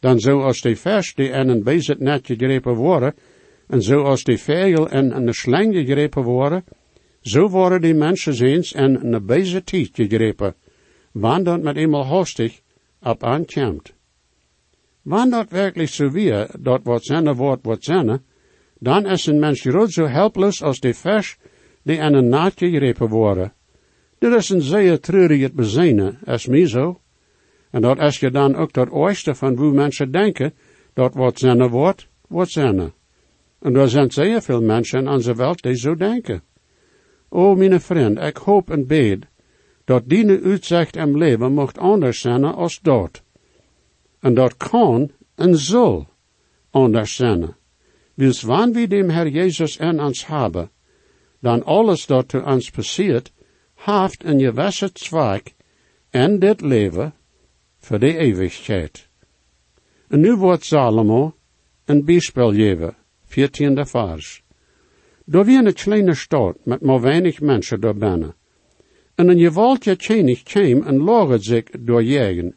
Dan 0.00 0.20
zo 0.20 0.40
als 0.40 0.60
die 0.60 0.76
vers 0.76 1.14
die 1.14 1.28
in 1.28 1.48
een 1.48 1.62
bezit 1.62 2.00
net 2.00 2.26
gegrepen 2.26 2.74
worden, 2.74 3.14
en 3.66 3.82
zo 3.82 4.02
als 4.02 4.24
die 4.24 4.38
vegel 4.38 4.90
in 4.90 5.10
een 5.10 5.34
slang 5.34 5.74
gegrepen 5.74 6.22
worden, 6.22 6.64
zo 7.20 7.48
worden 7.48 7.80
die 7.80 7.94
mensen 7.94 8.46
eens 8.46 8.72
in 8.72 8.94
een 8.94 9.26
bezit 9.26 9.66
tijd 9.66 9.90
gegrepen, 9.92 10.54
wanneer 11.12 11.60
met 11.60 11.76
eenmaal 11.76 12.04
hastig 12.04 12.60
op 13.02 13.24
aankomt. 13.24 13.96
Wanneer 15.08 15.30
dat 15.30 15.50
werkelijk 15.50 15.88
zo 15.90 16.10
weer, 16.10 16.50
dat 16.60 16.80
wat 16.82 17.04
zijn 17.04 17.34
wordt 17.34 17.84
zijn, 17.84 18.22
dan 18.78 19.06
is 19.06 19.26
een 19.26 19.38
mens 19.38 19.60
groot 19.60 19.92
zo 19.92 20.06
helpless 20.06 20.62
als 20.62 20.80
die 20.80 20.94
vers 20.94 21.36
die 21.82 21.96
in 21.96 22.14
een 22.14 22.28
naadje 22.28 22.70
gegrepen 22.70 23.08
worden. 23.08 23.52
Dit 24.18 24.34
is 24.34 24.48
een 24.48 24.62
zeer 24.62 25.00
treurig 25.00 25.52
bezinnen, 25.52 26.18
is 26.24 26.46
mij 26.46 26.66
zo. 26.66 27.00
En 27.70 27.80
dat 27.80 27.98
is 27.98 28.20
je 28.20 28.30
dan 28.30 28.54
ook 28.54 28.72
dat 28.72 28.90
oosten 28.90 29.36
van 29.36 29.56
hoe 29.56 29.72
mensen 29.72 30.12
denken, 30.12 30.54
dat 30.92 31.14
wat 31.14 31.38
zijn 31.38 31.68
wordt, 31.68 32.08
zijn. 32.42 32.92
En 33.60 33.76
er 33.76 33.88
zijn 33.88 34.10
zeer 34.10 34.42
veel 34.42 34.62
mensen 34.62 35.00
in 35.00 35.08
onze 35.08 35.34
wereld 35.34 35.62
die 35.62 35.76
zo 35.76 35.94
denken. 35.94 36.42
O, 37.28 37.54
mijn 37.54 37.80
vriend, 37.80 38.18
ik 38.18 38.36
hoop 38.36 38.70
en 38.70 38.86
bid, 38.86 39.26
dat 39.84 40.02
die 40.06 40.40
uitzicht 40.44 40.96
in 40.96 41.16
leven 41.16 41.52
mocht 41.52 41.78
anders 41.78 42.20
zijn 42.20 42.44
als 42.44 42.80
dat. 42.82 43.22
En 44.20 44.34
dat 44.34 44.56
kan 44.56 45.10
en 45.34 45.56
zal 45.56 46.08
anders 46.70 47.14
zijn. 47.14 47.56
Dus 48.14 48.42
wanneer 48.42 48.74
we 48.74 48.86
dem 48.86 49.10
Herr 49.10 49.28
Jezus 49.28 49.76
in 49.76 50.00
ons 50.00 50.26
hebben, 50.26 50.70
dan 51.40 51.64
alles 51.64 52.06
dat 52.06 52.28
te 52.28 52.42
ons 52.44 52.70
passiert, 52.70 53.32
heeft 53.74 54.24
een 54.24 54.40
gewisse 54.40 54.90
zweig 54.92 55.42
in 56.10 56.38
dit 56.38 56.60
leven 56.60 57.14
voor 57.78 57.98
de 57.98 58.16
eeuwigheid. 58.16 59.08
En 60.08 60.20
nu 60.20 60.36
wordt 60.36 60.64
Salomo 60.64 61.34
een 61.84 62.04
bijspel 62.04 62.52
geven, 62.52 62.96
14e 63.24 63.82
vers. 63.82 64.42
Door 65.24 65.44
wie 65.44 65.58
een 65.58 65.72
kleine 65.72 66.14
stad 66.14 66.56
met 66.64 66.80
maar 66.80 67.00
weinig 67.00 67.40
mensen 67.40 67.80
door 67.80 67.96
binnen. 67.96 68.34
En 69.14 69.28
een 69.28 69.38
gewaltje 69.38 69.96
tjenig 69.96 70.42
kwam 70.42 70.82
en 70.82 70.96
logert 70.96 71.44
zich 71.44 71.64
doorjagen. 71.78 72.56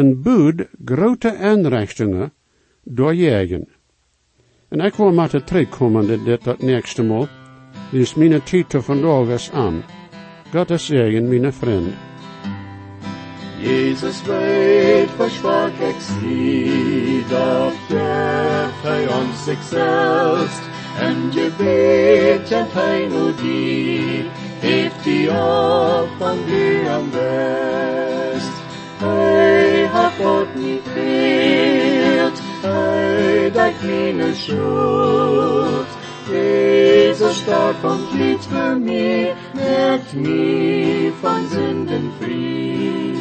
Een 0.00 0.22
boed 0.22 0.66
grote 0.84 1.36
aanrichtingen 1.36 2.32
doorjagen. 2.82 3.68
En 4.68 4.80
ik 4.80 4.94
wil 4.94 5.12
maar 5.12 5.44
terugkomen 5.44 6.24
dit, 6.24 6.44
dat 6.44 6.62
nächste 6.62 7.02
mal. 7.02 7.28
Dus 7.90 8.14
mijn 8.14 8.42
titel 8.42 8.82
vandaag 8.82 9.28
is 9.28 9.50
aan. 9.50 9.82
God 10.52 10.70
is 10.70 10.86
zegen, 10.86 11.28
mijn 11.28 11.52
vriend. 11.52 11.94
Jesus 13.58 14.22
weet, 14.22 15.10
versprach 15.16 15.80
ik 15.80 16.00
dat 17.28 17.72
geeft 17.88 18.82
hij 18.82 19.08
ons 19.08 19.44
zichzelf. 19.44 20.68
En 20.98 21.16
je 21.32 21.50
weet, 21.58 22.50
en 22.50 22.66
hij 22.70 23.06
nu 23.06 23.34
die, 23.42 24.24
heeft 24.58 25.04
die 25.04 25.28
op 25.30 26.08
van 26.18 26.36
die 26.46 26.88
am 26.88 27.10
best. 27.10 28.60
God 30.54 30.62
niet 30.62 30.82
geheeld, 30.94 32.40
hij 32.62 33.50
dat 33.52 33.72
meine 33.82 34.34
schuld. 34.34 35.98
Starb 37.32 37.84
und 37.84 38.12
litt 38.18 38.44
für 38.44 38.76
mich, 38.76 39.34
merkt 39.54 40.14
mich 40.14 41.12
von 41.20 41.48
Sünden 41.48 42.10
frei. 42.18 43.14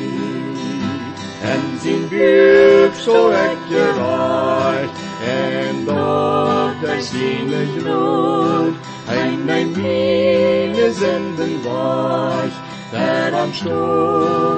En 1.42 1.62
zijn 1.82 2.10
buik 2.10 2.94
zo 2.94 3.30
echt 3.30 3.58
gereicht, 3.70 4.94
en 5.26 5.86
dort 5.86 6.84
er 6.84 7.02
seine 7.02 7.66
Glut, 7.78 8.76
ein 9.08 9.46
mein 9.46 9.72
meine 9.72 10.94
Sünden 10.94 11.64
weich, 11.64 12.56
der 12.92 13.34
am 13.34 13.52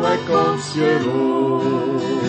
er 0.03 0.17
kommst 0.27 0.73
geruht. 0.73 2.20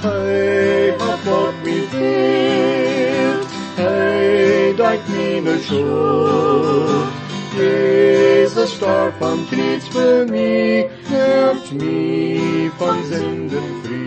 Hey, 0.00 0.92
hat 0.98 1.24
Gott 1.24 1.54
mich 1.64 1.90
geheelt, 1.90 3.46
hey, 3.76 4.74
dein 4.76 5.00
meine 5.08 5.58
Schuld. 5.58 7.08
Jesus 7.56 8.74
starb 8.74 9.20
am 9.20 9.44
Kreuz 9.50 9.88
für 9.88 10.24
mich, 10.26 10.86
nimmt 11.10 11.82
mich 11.82 12.72
von 12.78 13.02
frei. 13.04 13.98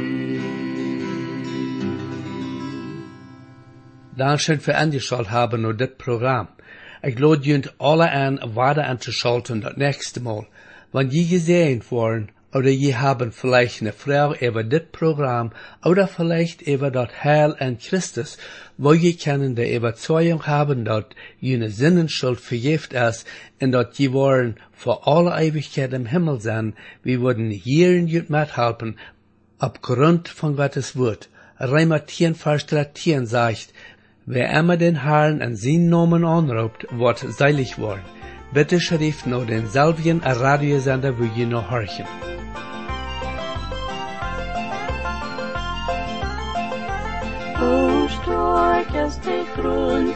Dankeschön 4.15 4.59
für 4.61 4.75
angeschaut 4.75 5.29
haben 5.29 5.65
und 5.65 5.81
das 5.81 5.89
Programm. 5.97 6.47
Ich 7.03 7.19
lade 7.19 7.41
junt 7.43 7.73
alle 7.79 8.09
an, 8.11 8.39
weiter 8.43 8.85
anzuschalten 8.85 9.61
das 9.61 9.75
nächste 9.75 10.21
Mal. 10.21 10.45
Wenn 10.93 11.09
die 11.09 11.27
gesehen 11.27 11.83
worden, 11.89 12.31
oder 12.53 12.69
je 12.69 12.95
haben 12.95 13.31
vielleicht 13.31 13.81
eine 13.81 13.93
Frau 13.93 14.33
über 14.33 14.63
das 14.63 14.83
Programm, 14.91 15.51
oder 15.83 16.07
vielleicht 16.07 16.61
über 16.61 16.91
das 16.91 17.09
Heil 17.23 17.55
in 17.59 17.77
Christus, 17.77 18.37
wo 18.77 18.93
je 18.93 19.13
können 19.13 19.55
die 19.55 19.73
Überzeugung 19.73 20.45
haben, 20.47 20.85
dass 20.85 21.05
jene 21.39 21.69
Sinnenschuld 21.69 22.39
vergift 22.39 22.93
ist, 22.93 23.25
und 23.61 23.71
dass 23.71 23.97
je 23.97 24.11
wollen 24.11 24.55
vor 24.71 25.07
alle 25.07 25.31
Ewigkeit 25.41 25.93
im 25.93 26.05
Himmel 26.05 26.41
sein, 26.41 26.73
wir 27.03 27.21
würden 27.21 27.49
hier 27.51 27.91
in 27.91 28.07
jut 28.07 28.29
mithelfen, 28.29 28.97
aufgrund 29.59 30.27
von 30.27 30.55
Gottes 30.55 30.97
Wort. 30.97 31.29
Reimer 31.57 32.05
10, 32.05 32.35
Vers 32.35 32.65
13 32.65 33.27
sagt, 33.27 33.73
wer 34.25 34.51
immer 34.51 34.77
den 34.77 35.03
Herrn 35.03 35.41
an 35.41 35.55
seinen 35.55 35.89
Namen 35.89 36.25
anruft, 36.25 36.87
wird 36.91 37.19
seilig 37.19 37.77
worden. 37.77 38.20
Bitte 38.53 38.81
schrift 38.81 39.25
nur 39.27 39.45
den 39.45 39.67
selben 39.67 40.21
Radiosender, 40.21 41.17
wo 41.17 41.23
ihr 41.23 41.47
noch 41.47 41.71
horchen. 41.71 42.05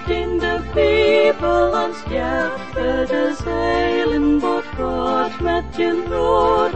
In 0.07 0.41
je 5.77 5.91
nood 6.09 6.73